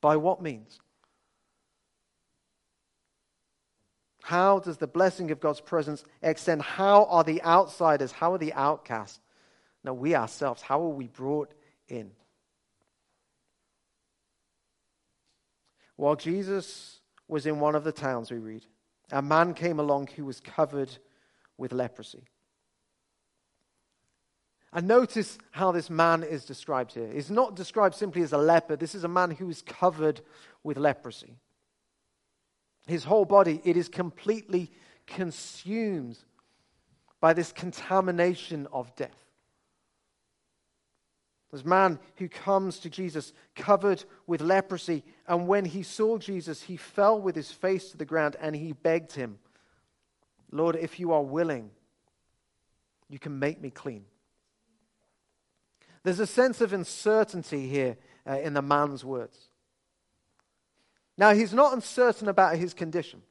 By 0.00 0.16
what 0.16 0.42
means? 0.42 0.78
How 4.26 4.58
does 4.58 4.78
the 4.78 4.88
blessing 4.88 5.30
of 5.30 5.38
God's 5.38 5.60
presence 5.60 6.04
extend? 6.20 6.60
How 6.60 7.04
are 7.04 7.22
the 7.22 7.40
outsiders? 7.44 8.10
How 8.10 8.32
are 8.32 8.38
the 8.38 8.52
outcasts? 8.54 9.20
Now, 9.84 9.94
we 9.94 10.16
ourselves, 10.16 10.62
how 10.62 10.82
are 10.82 10.88
we 10.88 11.06
brought 11.06 11.54
in? 11.86 12.10
While 15.94 16.16
Jesus 16.16 16.98
was 17.28 17.46
in 17.46 17.60
one 17.60 17.76
of 17.76 17.84
the 17.84 17.92
towns, 17.92 18.32
we 18.32 18.38
read, 18.38 18.66
a 19.12 19.22
man 19.22 19.54
came 19.54 19.78
along 19.78 20.08
who 20.16 20.24
was 20.24 20.40
covered 20.40 20.90
with 21.56 21.70
leprosy. 21.70 22.24
And 24.72 24.88
notice 24.88 25.38
how 25.52 25.70
this 25.70 25.88
man 25.88 26.24
is 26.24 26.44
described 26.44 26.94
here. 26.94 27.12
He's 27.12 27.30
not 27.30 27.54
described 27.54 27.94
simply 27.94 28.22
as 28.22 28.32
a 28.32 28.38
leper. 28.38 28.74
This 28.74 28.96
is 28.96 29.04
a 29.04 29.08
man 29.08 29.30
who 29.30 29.48
is 29.48 29.62
covered 29.62 30.20
with 30.64 30.78
leprosy. 30.78 31.38
His 32.86 33.04
whole 33.04 33.24
body, 33.24 33.60
it 33.64 33.76
is 33.76 33.88
completely 33.88 34.70
consumed 35.06 36.18
by 37.20 37.32
this 37.32 37.52
contamination 37.52 38.66
of 38.72 38.94
death. 38.94 39.26
This 41.52 41.64
man 41.64 41.98
who 42.16 42.28
comes 42.28 42.78
to 42.80 42.90
Jesus 42.90 43.32
covered 43.54 44.04
with 44.26 44.40
leprosy, 44.40 45.04
and 45.26 45.48
when 45.48 45.64
he 45.64 45.82
saw 45.82 46.18
Jesus, 46.18 46.62
he 46.62 46.76
fell 46.76 47.20
with 47.20 47.34
his 47.34 47.50
face 47.50 47.90
to 47.90 47.96
the 47.96 48.04
ground 48.04 48.36
and 48.40 48.54
he 48.54 48.72
begged 48.72 49.12
him, 49.12 49.38
Lord, 50.50 50.76
if 50.76 51.00
you 51.00 51.12
are 51.12 51.22
willing, 51.22 51.70
you 53.08 53.18
can 53.18 53.38
make 53.38 53.60
me 53.60 53.70
clean. 53.70 54.04
There's 56.02 56.20
a 56.20 56.26
sense 56.26 56.60
of 56.60 56.72
uncertainty 56.72 57.68
here 57.68 57.96
uh, 58.28 58.38
in 58.38 58.54
the 58.54 58.62
man's 58.62 59.04
words. 59.04 59.45
Now, 61.18 61.32
he's 61.32 61.54
not 61.54 61.72
uncertain 61.72 62.28
about 62.28 62.56
his 62.56 62.74
condition. 62.74 63.22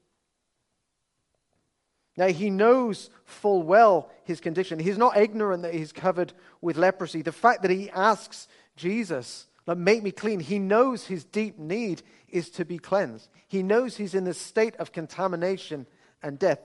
Now, 2.17 2.27
he 2.27 2.49
knows 2.49 3.09
full 3.25 3.61
well 3.63 4.09
his 4.23 4.39
condition. 4.39 4.79
He's 4.79 4.97
not 4.97 5.17
ignorant 5.17 5.63
that 5.63 5.73
he's 5.73 5.91
covered 5.91 6.33
with 6.61 6.77
leprosy. 6.77 7.21
The 7.21 7.31
fact 7.31 7.61
that 7.61 7.71
he 7.71 7.89
asks 7.89 8.47
Jesus, 8.75 9.47
make 9.67 10.01
me 10.01 10.11
clean, 10.11 10.39
he 10.39 10.57
knows 10.57 11.05
his 11.05 11.25
deep 11.25 11.59
need 11.59 12.01
is 12.29 12.49
to 12.51 12.65
be 12.65 12.77
cleansed. 12.77 13.29
He 13.47 13.63
knows 13.63 13.97
he's 13.97 14.15
in 14.15 14.23
this 14.23 14.39
state 14.39 14.75
of 14.77 14.91
contamination 14.91 15.85
and 16.23 16.39
death. 16.39 16.61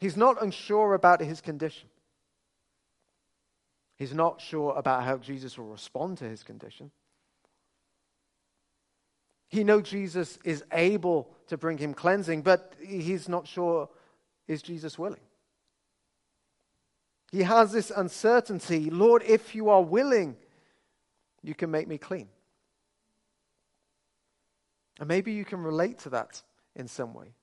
He's 0.00 0.16
not 0.16 0.42
unsure 0.42 0.94
about 0.94 1.20
his 1.20 1.40
condition. 1.40 1.88
He's 3.96 4.14
not 4.14 4.40
sure 4.40 4.74
about 4.76 5.04
how 5.04 5.18
Jesus 5.18 5.56
will 5.56 5.66
respond 5.66 6.18
to 6.18 6.28
his 6.28 6.42
condition. 6.42 6.90
He 9.48 9.64
knows 9.64 9.88
Jesus 9.88 10.38
is 10.44 10.64
able 10.72 11.30
to 11.48 11.56
bring 11.56 11.78
him 11.78 11.94
cleansing, 11.94 12.42
but 12.42 12.74
he's 12.84 13.28
not 13.28 13.46
sure 13.46 13.88
is 14.46 14.62
Jesus 14.62 14.98
willing? 14.98 15.20
He 17.32 17.42
has 17.42 17.72
this 17.72 17.90
uncertainty 17.90 18.90
Lord, 18.90 19.22
if 19.26 19.54
you 19.54 19.68
are 19.70 19.82
willing, 19.82 20.36
you 21.42 21.54
can 21.54 21.70
make 21.70 21.88
me 21.88 21.98
clean. 21.98 22.28
And 25.00 25.08
maybe 25.08 25.32
you 25.32 25.44
can 25.44 25.60
relate 25.62 25.98
to 26.00 26.10
that 26.10 26.42
in 26.76 26.86
some 26.86 27.12
way. 27.14 27.34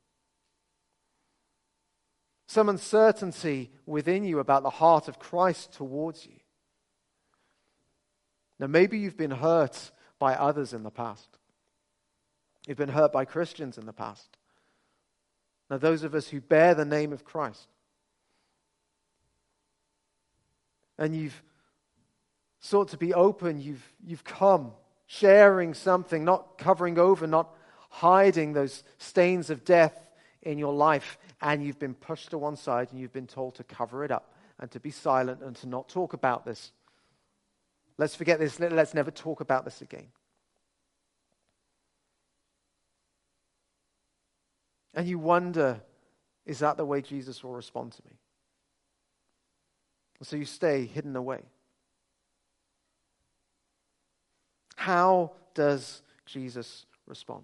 Some 2.48 2.70
uncertainty 2.70 3.72
within 3.86 4.24
you 4.24 4.40
about 4.40 4.64
the 4.64 4.70
heart 4.70 5.08
of 5.08 5.20
Christ 5.20 5.74
towards 5.74 6.26
you. 6.26 6.40
Now, 8.60 8.68
maybe 8.68 9.00
you've 9.00 9.18
been 9.18 9.32
hurt 9.32 9.92
by 10.20 10.36
others 10.36 10.74
in 10.74 10.84
the 10.84 10.92
past. 10.92 11.28
You've 12.68 12.78
been 12.78 12.90
hurt 12.90 13.12
by 13.12 13.26
Christians 13.26 13.78
in 13.78 13.86
the 13.86 13.94
past. 13.94 14.38
Now, 15.70 15.78
those 15.78 16.04
of 16.04 16.14
us 16.14 16.28
who 16.28 16.42
bear 16.42 16.76
the 16.76 16.86
name 16.86 17.14
of 17.14 17.24
Christ, 17.24 17.68
and 20.98 21.16
you've 21.16 21.42
sought 22.60 22.90
to 22.90 22.98
be 22.98 23.14
open, 23.14 23.60
you've, 23.60 23.94
you've 24.06 24.24
come 24.24 24.74
sharing 25.08 25.74
something, 25.74 26.24
not 26.24 26.58
covering 26.58 27.00
over, 27.00 27.26
not 27.26 27.56
hiding 27.90 28.54
those 28.54 28.84
stains 28.98 29.50
of 29.50 29.66
death 29.66 29.98
in 30.42 30.58
your 30.58 30.74
life, 30.74 31.18
and 31.42 31.64
you've 31.64 31.80
been 31.80 31.96
pushed 31.96 32.30
to 32.32 32.38
one 32.38 32.56
side 32.56 32.90
and 32.92 33.00
you've 33.00 33.14
been 33.14 33.28
told 33.28 33.56
to 33.56 33.64
cover 33.64 34.04
it 34.04 34.12
up 34.12 34.34
and 34.60 34.70
to 34.72 34.80
be 34.80 34.92
silent 34.92 35.42
and 35.42 35.56
to 35.56 35.68
not 35.68 35.90
talk 35.90 36.14
about 36.14 36.46
this. 36.46 36.72
Let's 37.98 38.16
forget 38.16 38.40
this. 38.40 38.60
Let's 38.60 38.94
never 38.94 39.12
talk 39.12 39.42
about 39.42 39.66
this 39.66 39.82
again. 39.82 40.08
And 44.94 45.08
you 45.08 45.20
wonder, 45.20 45.82
is 46.46 46.60
that 46.60 46.78
the 46.78 46.86
way 46.86 47.02
Jesus 47.02 47.44
will 47.44 47.54
respond 47.54 47.94
to 47.94 48.02
me? 48.06 48.16
so 50.24 50.36
you 50.36 50.46
stay 50.46 50.86
hidden 50.86 51.16
away. 51.16 51.40
How 54.76 55.32
does 55.54 56.02
Jesus 56.26 56.86
respond? 57.08 57.44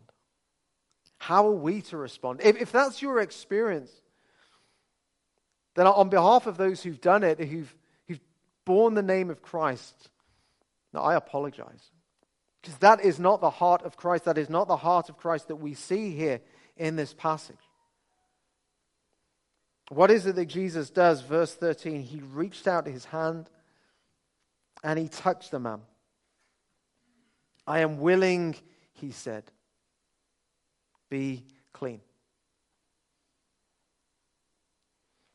How 1.17 1.47
are 1.47 1.55
we 1.55 1.81
to 1.83 1.97
respond? 1.97 2.41
If, 2.43 2.61
if 2.61 2.71
that's 2.71 3.01
your 3.01 3.19
experience, 3.19 3.91
then 5.75 5.87
on 5.87 6.09
behalf 6.09 6.47
of 6.47 6.57
those 6.57 6.83
who've 6.83 7.01
done 7.01 7.23
it, 7.23 7.39
who've, 7.39 7.73
who've 8.07 8.19
borne 8.65 8.93
the 8.93 9.01
name 9.01 9.29
of 9.29 9.41
Christ, 9.41 10.09
now 10.93 11.01
I 11.01 11.15
apologize. 11.15 11.91
Because 12.61 12.77
that 12.77 13.03
is 13.03 13.19
not 13.19 13.41
the 13.41 13.49
heart 13.49 13.83
of 13.83 13.97
Christ. 13.97 14.25
That 14.25 14.37
is 14.37 14.49
not 14.49 14.67
the 14.67 14.77
heart 14.77 15.09
of 15.09 15.17
Christ 15.17 15.47
that 15.47 15.55
we 15.55 15.73
see 15.73 16.11
here 16.11 16.41
in 16.77 16.95
this 16.95 17.13
passage. 17.13 17.55
What 19.89 20.11
is 20.11 20.25
it 20.25 20.35
that 20.35 20.45
Jesus 20.45 20.89
does? 20.89 21.21
Verse 21.21 21.53
13 21.55 22.01
He 22.01 22.21
reached 22.33 22.67
out 22.67 22.87
his 22.87 23.05
hand 23.05 23.49
and 24.83 24.99
he 24.99 25.07
touched 25.07 25.51
the 25.51 25.59
man. 25.59 25.81
I 27.65 27.79
am 27.79 27.99
willing, 27.99 28.55
he 28.93 29.11
said. 29.11 29.43
Be 31.09 31.43
clean. 31.73 32.01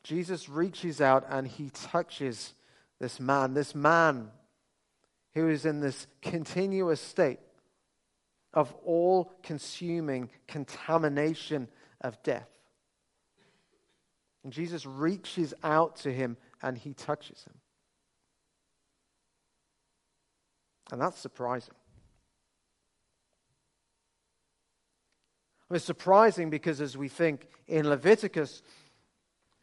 Jesus 0.02 0.48
reaches 0.48 1.00
out 1.00 1.24
and 1.28 1.46
he 1.46 1.70
touches 1.70 2.54
this 2.98 3.20
man, 3.20 3.54
this 3.54 3.74
man 3.74 4.30
who 5.34 5.48
is 5.48 5.64
in 5.64 5.80
this 5.80 6.06
continuous 6.20 7.00
state 7.00 7.38
of 8.54 8.74
all 8.84 9.32
consuming 9.42 10.30
contamination 10.46 11.68
of 12.00 12.22
death. 12.22 12.48
And 14.44 14.52
Jesus 14.52 14.84
reaches 14.84 15.54
out 15.62 15.96
to 15.96 16.12
him 16.12 16.36
and 16.62 16.76
he 16.76 16.94
touches 16.94 17.44
him. 17.44 17.54
And 20.90 21.00
that's 21.00 21.18
surprising. 21.18 21.74
It's 25.70 25.84
surprising 25.84 26.50
because 26.50 26.82
as 26.82 26.98
we 26.98 27.08
think 27.08 27.46
in 27.66 27.88
Leviticus, 27.88 28.62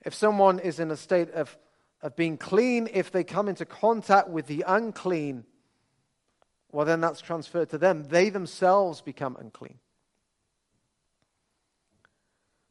if 0.03 0.15
someone 0.15 0.57
is 0.57 0.79
in 0.79 0.89
a 0.89 0.97
state 0.97 1.29
of, 1.31 1.55
of 2.01 2.15
being 2.15 2.35
clean, 2.35 2.89
if 2.91 3.11
they 3.11 3.23
come 3.23 3.47
into 3.47 3.65
contact 3.65 4.29
with 4.29 4.47
the 4.47 4.63
unclean, 4.65 5.43
well, 6.71 6.85
then 6.85 7.01
that's 7.01 7.21
transferred 7.21 7.69
to 7.69 7.77
them. 7.77 8.05
They 8.09 8.29
themselves 8.29 9.01
become 9.01 9.35
unclean. 9.39 9.79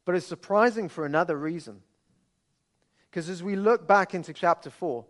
But 0.05 0.15
it's 0.15 0.25
surprising 0.25 0.89
for 0.89 1.05
another 1.05 1.37
reason. 1.37 1.81
Because 3.09 3.29
as 3.29 3.43
we 3.43 3.55
look 3.55 3.87
back 3.87 4.13
into 4.13 4.33
chapter 4.33 4.69
4, 4.69 5.05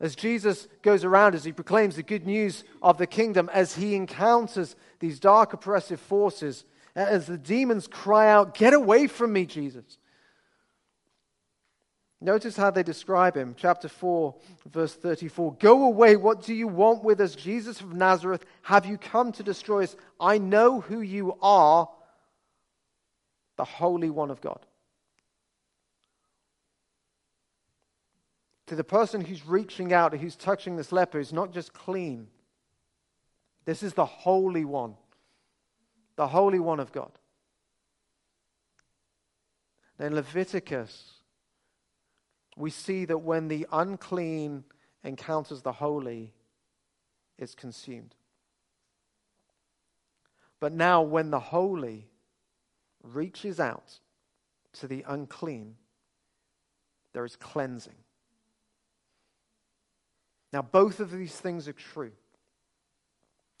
As 0.00 0.16
Jesus 0.16 0.66
goes 0.80 1.04
around, 1.04 1.34
as 1.34 1.44
he 1.44 1.52
proclaims 1.52 1.96
the 1.96 2.02
good 2.02 2.24
news 2.24 2.64
of 2.82 2.96
the 2.96 3.06
kingdom, 3.06 3.50
as 3.52 3.76
he 3.76 3.94
encounters 3.94 4.74
these 4.98 5.20
dark 5.20 5.52
oppressive 5.52 6.00
forces, 6.00 6.64
as 6.94 7.26
the 7.26 7.36
demons 7.36 7.86
cry 7.86 8.28
out, 8.30 8.54
Get 8.54 8.72
away 8.72 9.06
from 9.06 9.34
me, 9.34 9.44
Jesus. 9.44 9.98
Notice 12.20 12.56
how 12.56 12.70
they 12.70 12.82
describe 12.82 13.34
him. 13.34 13.54
Chapter 13.56 13.88
4, 13.88 14.34
verse 14.66 14.94
34. 14.94 15.54
Go 15.54 15.84
away. 15.84 16.16
What 16.16 16.44
do 16.44 16.52
you 16.52 16.68
want 16.68 17.02
with 17.02 17.20
us? 17.20 17.34
Jesus 17.34 17.80
of 17.80 17.94
Nazareth, 17.94 18.44
have 18.62 18.84
you 18.84 18.98
come 18.98 19.32
to 19.32 19.42
destroy 19.42 19.84
us? 19.84 19.96
I 20.20 20.36
know 20.36 20.80
who 20.80 21.00
you 21.00 21.38
are, 21.40 21.88
the 23.56 23.64
Holy 23.64 24.10
One 24.10 24.30
of 24.30 24.42
God. 24.42 24.60
To 28.66 28.76
the 28.76 28.84
person 28.84 29.22
who's 29.24 29.46
reaching 29.46 29.92
out, 29.92 30.14
who's 30.14 30.36
touching 30.36 30.76
this 30.76 30.92
leper, 30.92 31.18
is 31.18 31.32
not 31.32 31.52
just 31.52 31.72
clean. 31.72 32.28
This 33.64 33.82
is 33.82 33.94
the 33.94 34.04
Holy 34.04 34.66
One, 34.66 34.94
the 36.16 36.28
Holy 36.28 36.58
One 36.58 36.80
of 36.80 36.92
God. 36.92 37.12
Then 39.96 40.14
Leviticus 40.14 41.19
we 42.60 42.70
see 42.70 43.04
that 43.06 43.18
when 43.18 43.48
the 43.48 43.66
unclean 43.72 44.64
encounters 45.02 45.62
the 45.62 45.72
holy, 45.72 46.34
it's 47.38 47.54
consumed. 47.54 48.14
But 50.60 50.72
now, 50.72 51.00
when 51.00 51.30
the 51.30 51.40
holy 51.40 52.06
reaches 53.02 53.58
out 53.58 53.98
to 54.74 54.86
the 54.86 55.04
unclean, 55.08 55.76
there 57.14 57.24
is 57.24 57.34
cleansing. 57.36 57.94
Now, 60.52 60.60
both 60.60 61.00
of 61.00 61.10
these 61.10 61.34
things 61.34 61.66
are 61.66 61.72
true. 61.72 62.12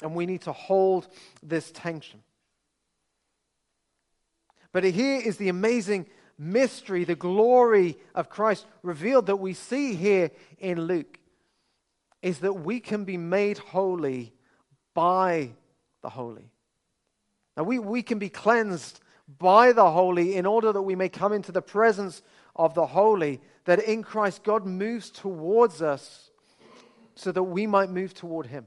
And 0.02 0.14
we 0.14 0.26
need 0.26 0.42
to 0.42 0.52
hold 0.52 1.08
this 1.42 1.70
tension. 1.72 2.22
But 4.72 4.84
here 4.84 5.20
is 5.20 5.36
the 5.36 5.48
amazing 5.48 6.06
mystery, 6.40 7.04
the 7.04 7.14
glory 7.14 7.98
of 8.14 8.30
Christ 8.30 8.66
revealed 8.82 9.26
that 9.26 9.36
we 9.36 9.52
see 9.52 9.94
here 9.94 10.30
in 10.58 10.80
Luke 10.80 11.20
is 12.22 12.38
that 12.38 12.54
we 12.54 12.80
can 12.80 13.04
be 13.04 13.18
made 13.18 13.58
holy 13.58 14.32
by 14.94 15.50
the 16.02 16.08
holy. 16.08 16.50
Now, 17.56 17.64
we, 17.64 17.78
we 17.78 18.02
can 18.02 18.18
be 18.18 18.30
cleansed 18.30 19.00
by 19.38 19.72
the 19.72 19.90
holy 19.90 20.36
in 20.36 20.46
order 20.46 20.72
that 20.72 20.82
we 20.82 20.96
may 20.96 21.10
come 21.10 21.32
into 21.32 21.52
the 21.52 21.62
presence 21.62 22.22
of 22.56 22.74
the 22.74 22.86
holy, 22.86 23.40
that 23.66 23.80
in 23.80 24.02
Christ 24.02 24.42
God 24.42 24.64
moves 24.64 25.10
towards 25.10 25.82
us 25.82 26.30
so 27.14 27.30
that 27.32 27.42
we 27.42 27.66
might 27.66 27.90
move 27.90 28.14
toward 28.14 28.46
him. 28.46 28.66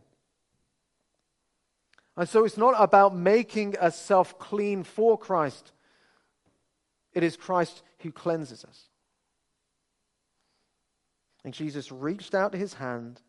And 2.15 2.29
so 2.29 2.45
it's 2.45 2.57
not 2.57 2.75
about 2.77 3.15
making 3.15 3.77
us 3.77 3.99
self 3.99 4.37
clean 4.37 4.83
for 4.83 5.17
Christ, 5.17 5.71
it 7.13 7.23
is 7.23 7.37
Christ 7.37 7.83
who 7.99 8.11
cleanses 8.11 8.63
us. 8.65 8.89
And 11.43 11.53
Jesus 11.53 11.91
reached 11.91 12.33
out 12.33 12.53
his 12.53 12.73
hand 12.73 13.21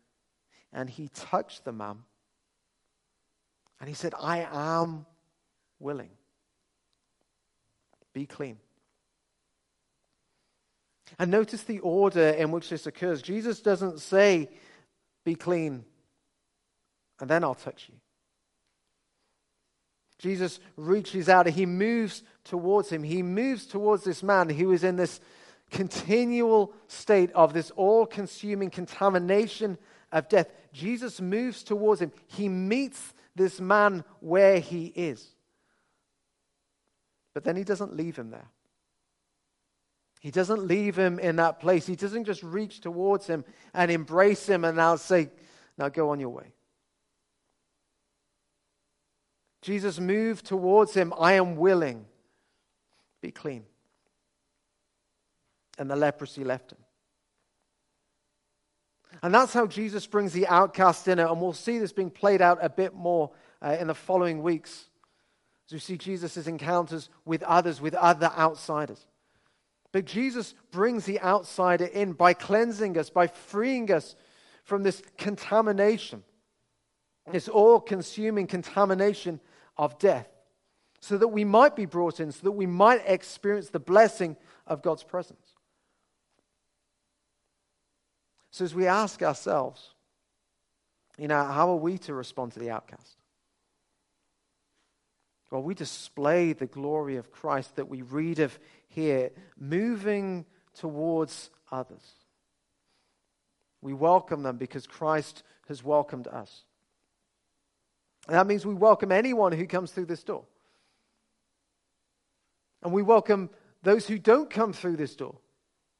and 0.71 0.89
he 0.89 1.09
touched 1.09 1.65
the 1.65 1.71
man. 1.71 1.99
And 3.79 3.89
he 3.89 3.95
said, 3.95 4.13
I 4.19 4.47
am 4.51 5.05
willing. 5.79 6.09
Be 8.13 8.25
clean. 8.25 8.57
And 11.19 11.29
notice 11.29 11.63
the 11.63 11.79
order 11.79 12.29
in 12.29 12.51
which 12.51 12.69
this 12.69 12.87
occurs. 12.87 13.21
Jesus 13.21 13.61
doesn't 13.61 13.99
say, 13.99 14.49
Be 15.23 15.35
clean, 15.35 15.85
and 17.19 17.29
then 17.29 17.43
I'll 17.43 17.55
touch 17.55 17.87
you. 17.89 17.95
Jesus 20.17 20.59
reaches 20.77 21.29
out 21.29 21.45
and 21.45 21.55
he 21.55 21.65
moves 21.65 22.23
towards 22.45 22.89
him. 22.89 23.03
He 23.03 23.21
moves 23.21 23.65
towards 23.65 24.03
this 24.03 24.23
man 24.23 24.49
who 24.49 24.71
is 24.71 24.83
in 24.83 24.95
this 24.95 25.19
continual 25.71 26.73
state 26.87 27.31
of 27.33 27.53
this 27.53 27.71
all 27.71 28.05
consuming 28.05 28.69
contamination 28.69 29.77
of 30.11 30.29
death. 30.29 30.49
Jesus 30.71 31.19
moves 31.19 31.63
towards 31.63 32.01
him. 32.01 32.11
He 32.27 32.47
meets 32.47 33.13
this 33.35 33.59
man 33.59 34.03
where 34.21 34.59
he 34.59 34.85
is. 34.85 35.27
But 37.33 37.43
then 37.43 37.57
he 37.57 37.65
doesn't 37.65 37.95
leave 37.95 38.15
him 38.15 38.29
there. 38.29 38.49
He 40.21 40.31
doesn't 40.31 40.65
leave 40.65 40.95
him 40.95 41.19
in 41.19 41.35
that 41.35 41.59
place. 41.59 41.85
He 41.85 41.95
doesn't 41.95 42.23
just 42.23 42.41
reach 42.41 42.79
towards 42.81 43.27
him 43.27 43.43
and 43.73 43.91
embrace 43.91 44.47
him 44.47 44.63
and 44.63 44.77
now 44.77 44.95
say, 44.95 45.29
Now 45.77 45.89
go 45.89 46.09
on 46.11 46.19
your 46.19 46.29
way. 46.29 46.53
Jesus 49.61 49.99
moved 49.99 50.45
towards 50.45 50.93
him, 50.93 51.13
I 51.19 51.33
am 51.33 51.55
willing. 51.55 52.05
Be 53.25 53.31
clean. 53.31 53.63
And 55.79 55.89
the 55.89 55.95
leprosy 55.95 56.43
left 56.43 56.73
him. 56.73 56.77
And 59.23 59.33
that's 59.33 59.51
how 59.51 59.65
Jesus 59.65 60.05
brings 60.05 60.31
the 60.31 60.45
outcast 60.45 61.07
in 61.07 61.17
it. 61.17 61.27
And 61.27 61.41
we'll 61.41 61.51
see 61.51 61.79
this 61.79 61.91
being 61.91 62.11
played 62.11 62.39
out 62.39 62.59
a 62.61 62.69
bit 62.69 62.93
more 62.93 63.31
uh, 63.63 63.77
in 63.79 63.87
the 63.87 63.95
following 63.95 64.43
weeks 64.43 64.85
as 65.65 65.73
we 65.73 65.79
see 65.79 65.97
Jesus' 65.97 66.45
encounters 66.45 67.09
with 67.25 67.41
others, 67.41 67.81
with 67.81 67.95
other 67.95 68.31
outsiders. 68.37 69.07
But 69.91 70.05
Jesus 70.05 70.53
brings 70.69 71.05
the 71.05 71.19
outsider 71.21 71.85
in 71.85 72.13
by 72.13 72.35
cleansing 72.35 72.95
us, 72.95 73.09
by 73.09 73.25
freeing 73.25 73.91
us 73.91 74.15
from 74.65 74.83
this 74.83 75.01
contamination, 75.17 76.23
this 77.31 77.47
all 77.47 77.79
consuming 77.79 78.45
contamination 78.45 79.39
of 79.79 79.97
death, 79.97 80.27
so 81.05 81.19
that 81.19 81.27
we 81.27 81.43
might 81.43 81.75
be 81.75 81.85
brought 81.85 82.19
in, 82.19 82.31
so 82.31 82.39
that 82.45 82.51
we 82.53 82.65
might 82.65 83.03
experience 83.05 83.69
the 83.69 83.79
blessing 83.79 84.35
of 84.65 84.81
God's 84.81 85.03
presence. 85.03 85.45
So, 88.49 88.65
as 88.65 88.73
we 88.73 88.87
ask 88.87 89.21
ourselves, 89.21 89.93
you 91.19 91.27
know, 91.27 91.43
how 91.43 91.69
are 91.69 91.75
we 91.75 91.99
to 91.99 92.15
respond 92.15 92.53
to 92.53 92.59
the 92.59 92.71
outcast? 92.71 93.17
Well, 95.51 95.61
we 95.61 95.75
display 95.75 96.53
the 96.53 96.65
glory 96.65 97.17
of 97.17 97.31
Christ 97.31 97.75
that 97.75 97.87
we 97.87 98.01
read 98.01 98.39
of 98.39 98.57
here, 98.87 99.29
moving 99.59 100.43
towards 100.73 101.51
others. 101.71 102.15
We 103.79 103.93
welcome 103.93 104.41
them 104.41 104.57
because 104.57 104.87
Christ 104.87 105.43
has 105.67 105.83
welcomed 105.83 106.27
us. 106.27 106.63
And 108.27 108.35
that 108.35 108.47
means 108.47 108.65
we 108.65 108.73
welcome 108.73 109.11
anyone 109.11 109.51
who 109.51 109.67
comes 109.67 109.91
through 109.91 110.05
this 110.05 110.23
door. 110.23 110.45
And 112.85 112.93
we 112.93 113.01
welcome 113.01 113.49
those 113.81 114.05
who 114.05 114.19
don't 114.19 114.47
come 114.47 114.71
through 114.71 114.97
this 114.97 115.15
door 115.15 115.35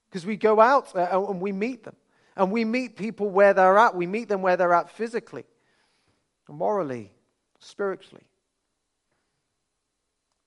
because 0.08 0.24
we 0.24 0.38
go 0.38 0.62
out 0.62 0.96
uh, 0.96 1.26
and 1.30 1.42
we 1.42 1.52
meet 1.52 1.84
them. 1.84 1.96
And 2.36 2.52
we 2.52 2.64
meet 2.64 2.96
people 2.96 3.28
where 3.28 3.56
they're 3.56 3.78
at. 3.80 3.96
We 3.96 4.06
meet 4.06 4.30
them 4.30 4.44
where 4.44 4.56
they're 4.56 4.74
at 4.74 4.92
physically, 4.92 5.46
morally, 6.48 7.12
spiritually. 7.60 8.26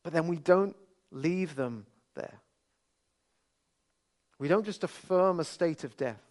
But 0.05 0.13
then 0.13 0.29
we 0.29 0.37
don't 0.37 0.77
leave 1.11 1.57
them 1.57 1.87
there. 2.15 2.39
We 4.39 4.47
don't 4.47 4.65
just 4.65 4.85
affirm 4.85 5.41
a 5.41 5.45
state 5.45 5.83
of 5.83 5.97
death. 5.97 6.23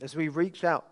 As 0.00 0.14
we 0.14 0.28
reach 0.28 0.62
out 0.62 0.86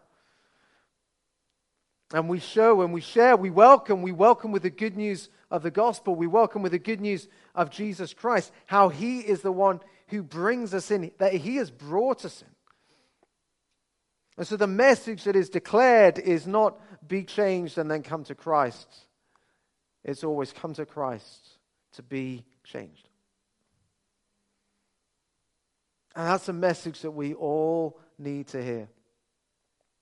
and 2.13 2.29
we 2.29 2.39
show 2.39 2.83
and 2.83 2.93
we 2.93 3.01
share, 3.01 3.37
we 3.37 3.51
welcome, 3.51 4.03
we 4.03 4.13
welcome 4.13 4.53
with 4.53 4.63
the 4.63 4.71
good 4.71 4.97
news 4.97 5.29
of 5.51 5.63
the 5.63 5.71
gospel, 5.71 6.15
we 6.15 6.27
welcome 6.27 6.63
with 6.63 6.73
the 6.73 6.79
good 6.79 7.01
news 7.01 7.29
of 7.55 7.71
Jesus 7.71 8.15
Christ, 8.15 8.53
how 8.67 8.89
he 8.89 9.21
is 9.21 9.43
the 9.43 9.53
one 9.53 9.81
who 10.09 10.23
brings 10.23 10.75
us 10.75 10.91
in, 10.91 11.11
that 11.19 11.33
he 11.33 11.57
has 11.57 11.71
brought 11.71 12.25
us 12.25 12.43
in. 12.43 12.49
And 14.37 14.47
so 14.47 14.57
the 14.57 14.67
message 14.67 15.25
that 15.25 15.37
is 15.37 15.51
declared 15.51 16.19
is 16.19 16.47
not 16.47 16.81
be 17.07 17.25
changed 17.25 17.79
and 17.79 17.91
then 17.91 18.03
come 18.03 18.25
to 18.25 18.35
Christ. 18.35 18.89
It's 20.05 20.25
always 20.25 20.53
come 20.53 20.75
to 20.75 20.87
Christ 20.87 21.59
to 21.93 22.03
be 22.03 22.45
changed. 22.65 23.09
And 26.15 26.27
that's 26.27 26.49
a 26.49 26.53
message 26.53 27.01
that 27.01 27.11
we 27.11 27.35
all 27.35 27.99
need 28.19 28.49
to 28.49 28.63
hear. 28.63 28.89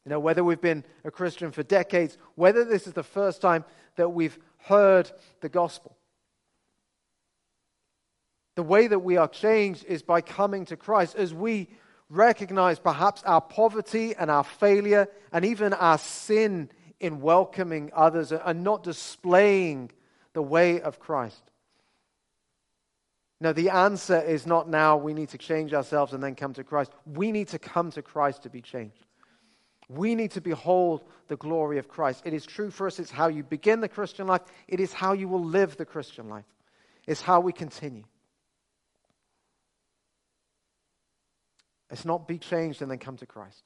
You 0.04 0.10
know, 0.10 0.20
whether 0.20 0.42
we've 0.42 0.60
been 0.60 0.84
a 1.04 1.10
Christian 1.10 1.52
for 1.52 1.62
decades, 1.62 2.16
whether 2.34 2.64
this 2.64 2.86
is 2.86 2.94
the 2.94 3.02
first 3.02 3.40
time 3.40 3.64
that 3.96 4.10
we've 4.10 4.38
heard 4.58 5.10
the 5.40 5.48
gospel. 5.48 5.96
The 8.56 8.62
way 8.62 8.86
that 8.86 9.00
we 9.00 9.16
are 9.16 9.28
changed 9.28 9.84
is 9.84 10.02
by 10.02 10.20
coming 10.20 10.64
to 10.66 10.76
Christ 10.76 11.16
as 11.16 11.32
we 11.32 11.68
recognize 12.08 12.78
perhaps 12.78 13.22
our 13.24 13.40
poverty 13.40 14.14
and 14.16 14.30
our 14.30 14.44
failure 14.44 15.08
and 15.32 15.44
even 15.44 15.72
our 15.72 15.98
sin 15.98 16.70
in 16.98 17.20
welcoming 17.20 17.90
others 17.94 18.32
and 18.32 18.64
not 18.64 18.82
displaying 18.82 19.90
the 20.32 20.42
way 20.42 20.80
of 20.80 20.98
Christ. 20.98 21.42
No, 23.40 23.52
the 23.52 23.70
answer 23.70 24.20
is 24.20 24.46
not 24.46 24.68
now 24.68 24.98
we 24.98 25.14
need 25.14 25.30
to 25.30 25.38
change 25.38 25.72
ourselves 25.72 26.12
and 26.12 26.22
then 26.22 26.34
come 26.34 26.52
to 26.54 26.64
Christ. 26.64 26.92
We 27.06 27.32
need 27.32 27.48
to 27.48 27.58
come 27.58 27.90
to 27.92 28.02
Christ 28.02 28.42
to 28.42 28.50
be 28.50 28.60
changed. 28.60 29.06
We 29.90 30.14
need 30.14 30.30
to 30.32 30.40
behold 30.40 31.02
the 31.26 31.36
glory 31.36 31.78
of 31.78 31.88
Christ. 31.88 32.22
It 32.24 32.32
is 32.32 32.46
true 32.46 32.70
for 32.70 32.86
us. 32.86 33.00
It's 33.00 33.10
how 33.10 33.26
you 33.26 33.42
begin 33.42 33.80
the 33.80 33.88
Christian 33.88 34.28
life, 34.28 34.42
it 34.68 34.78
is 34.78 34.92
how 34.92 35.14
you 35.14 35.26
will 35.26 35.44
live 35.44 35.76
the 35.76 35.84
Christian 35.84 36.28
life, 36.28 36.44
it's 37.08 37.20
how 37.20 37.40
we 37.40 37.52
continue. 37.52 38.04
It's 41.90 42.04
not 42.04 42.28
be 42.28 42.38
changed 42.38 42.82
and 42.82 42.90
then 42.90 42.98
come 42.98 43.16
to 43.16 43.26
Christ. 43.26 43.64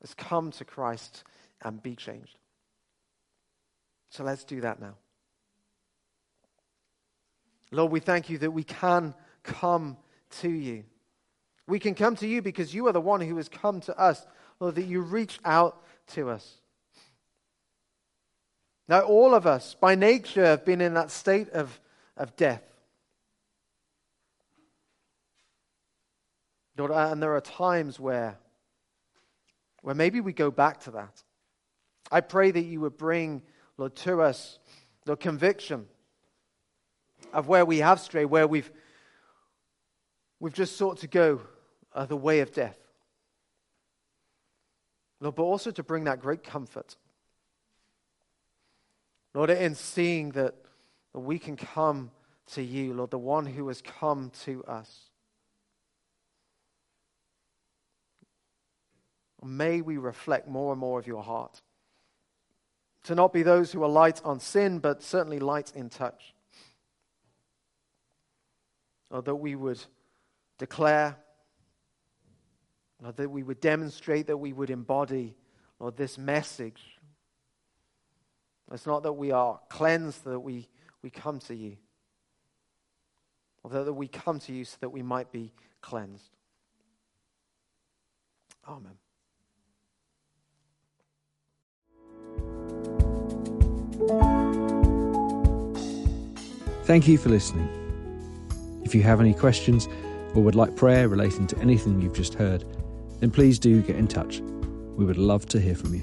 It's 0.00 0.14
come 0.14 0.50
to 0.50 0.64
Christ 0.64 1.22
and 1.62 1.80
be 1.80 1.94
changed. 1.94 2.36
So 4.10 4.24
let's 4.24 4.42
do 4.42 4.62
that 4.62 4.80
now. 4.80 4.96
Lord, 7.70 7.92
we 7.92 8.00
thank 8.00 8.30
you 8.30 8.38
that 8.38 8.50
we 8.50 8.64
can 8.64 9.14
come 9.44 9.96
to 10.40 10.50
you. 10.50 10.82
We 11.68 11.78
can 11.78 11.94
come 11.94 12.16
to 12.16 12.26
you 12.26 12.40
because 12.40 12.74
you 12.74 12.86
are 12.86 12.92
the 12.92 13.00
one 13.00 13.20
who 13.20 13.36
has 13.36 13.50
come 13.50 13.82
to 13.82 13.96
us. 13.96 14.26
Lord, 14.58 14.76
that 14.76 14.86
you 14.86 15.02
reach 15.02 15.38
out 15.44 15.84
to 16.14 16.30
us. 16.30 16.54
Now, 18.88 19.02
all 19.02 19.34
of 19.34 19.46
us, 19.46 19.76
by 19.78 19.94
nature, 19.94 20.46
have 20.46 20.64
been 20.64 20.80
in 20.80 20.94
that 20.94 21.10
state 21.10 21.50
of, 21.50 21.78
of 22.16 22.34
death. 22.36 22.62
Lord, 26.78 26.90
uh, 26.90 27.10
and 27.12 27.22
there 27.22 27.34
are 27.36 27.40
times 27.42 28.00
where, 28.00 28.38
where 29.82 29.94
maybe 29.94 30.22
we 30.22 30.32
go 30.32 30.50
back 30.50 30.80
to 30.84 30.92
that. 30.92 31.22
I 32.10 32.22
pray 32.22 32.50
that 32.50 32.62
you 32.62 32.80
would 32.80 32.96
bring, 32.96 33.42
Lord, 33.76 33.94
to 33.96 34.22
us 34.22 34.58
the 35.04 35.16
conviction 35.16 35.86
of 37.34 37.46
where 37.46 37.66
we 37.66 37.78
have 37.78 38.00
strayed, 38.00 38.26
where 38.26 38.46
we've, 38.46 38.70
we've 40.40 40.54
just 40.54 40.78
sought 40.78 41.00
to 41.00 41.06
go 41.06 41.42
uh, 41.98 42.06
the 42.06 42.16
way 42.16 42.38
of 42.38 42.52
death. 42.52 42.78
Lord, 45.20 45.34
but 45.34 45.42
also 45.42 45.72
to 45.72 45.82
bring 45.82 46.04
that 46.04 46.20
great 46.20 46.44
comfort. 46.44 46.96
Lord, 49.34 49.50
in 49.50 49.74
seeing 49.74 50.30
that, 50.30 50.54
we 51.12 51.40
can 51.40 51.56
come 51.56 52.12
to 52.52 52.62
you, 52.62 52.94
Lord, 52.94 53.10
the 53.10 53.18
one 53.18 53.46
who 53.46 53.66
has 53.66 53.82
come 53.82 54.30
to 54.44 54.62
us. 54.64 55.10
May 59.44 59.80
we 59.80 59.96
reflect 59.96 60.46
more 60.46 60.72
and 60.72 60.80
more 60.80 61.00
of 61.00 61.06
your 61.08 61.24
heart. 61.24 61.60
To 63.04 63.16
not 63.16 63.32
be 63.32 63.42
those 63.42 63.72
who 63.72 63.82
are 63.82 63.88
light 63.88 64.20
on 64.24 64.38
sin, 64.38 64.78
but 64.78 65.02
certainly 65.02 65.40
light 65.40 65.72
in 65.74 65.88
touch. 65.88 66.32
Or 69.10 69.20
that 69.22 69.34
we 69.34 69.56
would 69.56 69.82
declare 70.58 71.16
Lord, 73.02 73.16
that 73.16 73.30
we 73.30 73.42
would 73.42 73.60
demonstrate, 73.60 74.26
that 74.26 74.36
we 74.36 74.52
would 74.52 74.70
embody, 74.70 75.36
Lord, 75.78 75.96
this 75.96 76.18
message. 76.18 76.82
It's 78.72 78.86
not 78.86 79.02
that 79.04 79.12
we 79.12 79.30
are 79.30 79.60
cleansed, 79.68 80.24
that 80.24 80.40
we, 80.40 80.68
we 81.02 81.10
come 81.10 81.38
to 81.40 81.54
you. 81.54 81.76
Or 83.62 83.70
that 83.70 83.92
we 83.92 84.08
come 84.08 84.38
to 84.40 84.52
you 84.52 84.64
so 84.64 84.76
that 84.80 84.90
we 84.90 85.02
might 85.02 85.32
be 85.32 85.52
cleansed. 85.80 86.30
Amen. 88.68 88.92
Thank 96.84 97.06
you 97.06 97.18
for 97.18 97.28
listening. 97.28 97.68
If 98.84 98.94
you 98.94 99.02
have 99.02 99.20
any 99.20 99.34
questions 99.34 99.88
or 100.34 100.42
would 100.42 100.54
like 100.54 100.76
prayer 100.76 101.08
relating 101.08 101.46
to 101.48 101.58
anything 101.58 102.00
you've 102.00 102.14
just 102.14 102.34
heard, 102.34 102.64
then 103.20 103.30
please 103.30 103.58
do 103.58 103.82
get 103.82 103.96
in 103.96 104.08
touch. 104.08 104.40
We 104.96 105.04
would 105.04 105.18
love 105.18 105.46
to 105.46 105.60
hear 105.60 105.74
from 105.74 105.94
you. 105.94 106.02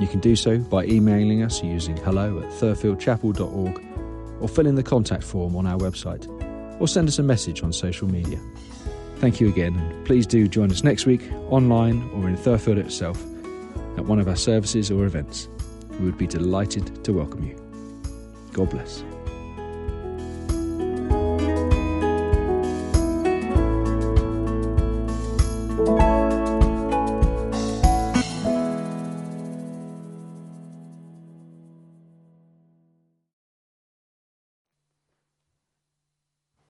You 0.00 0.06
can 0.06 0.20
do 0.20 0.36
so 0.36 0.58
by 0.58 0.84
emailing 0.84 1.42
us 1.42 1.62
using 1.62 1.96
hello 1.96 2.38
at 2.38 2.50
thurfieldchapel.org 2.52 3.84
or 4.40 4.48
fill 4.48 4.66
in 4.66 4.76
the 4.76 4.82
contact 4.82 5.24
form 5.24 5.56
on 5.56 5.66
our 5.66 5.78
website 5.78 6.28
or 6.80 6.86
send 6.86 7.08
us 7.08 7.18
a 7.18 7.22
message 7.22 7.62
on 7.62 7.72
social 7.72 8.06
media. 8.06 8.38
Thank 9.16 9.40
you 9.40 9.48
again, 9.48 9.74
and 9.74 10.06
please 10.06 10.26
do 10.26 10.46
join 10.46 10.70
us 10.70 10.84
next 10.84 11.04
week 11.06 11.22
online 11.50 12.08
or 12.14 12.28
in 12.28 12.36
Thurfield 12.36 12.78
itself 12.78 13.20
at 13.96 14.04
one 14.04 14.20
of 14.20 14.28
our 14.28 14.36
services 14.36 14.92
or 14.92 15.04
events. 15.04 15.48
We 15.98 16.04
would 16.06 16.18
be 16.18 16.28
delighted 16.28 17.04
to 17.04 17.12
welcome 17.12 17.44
you. 17.44 17.56
God 18.52 18.70
bless. 18.70 19.02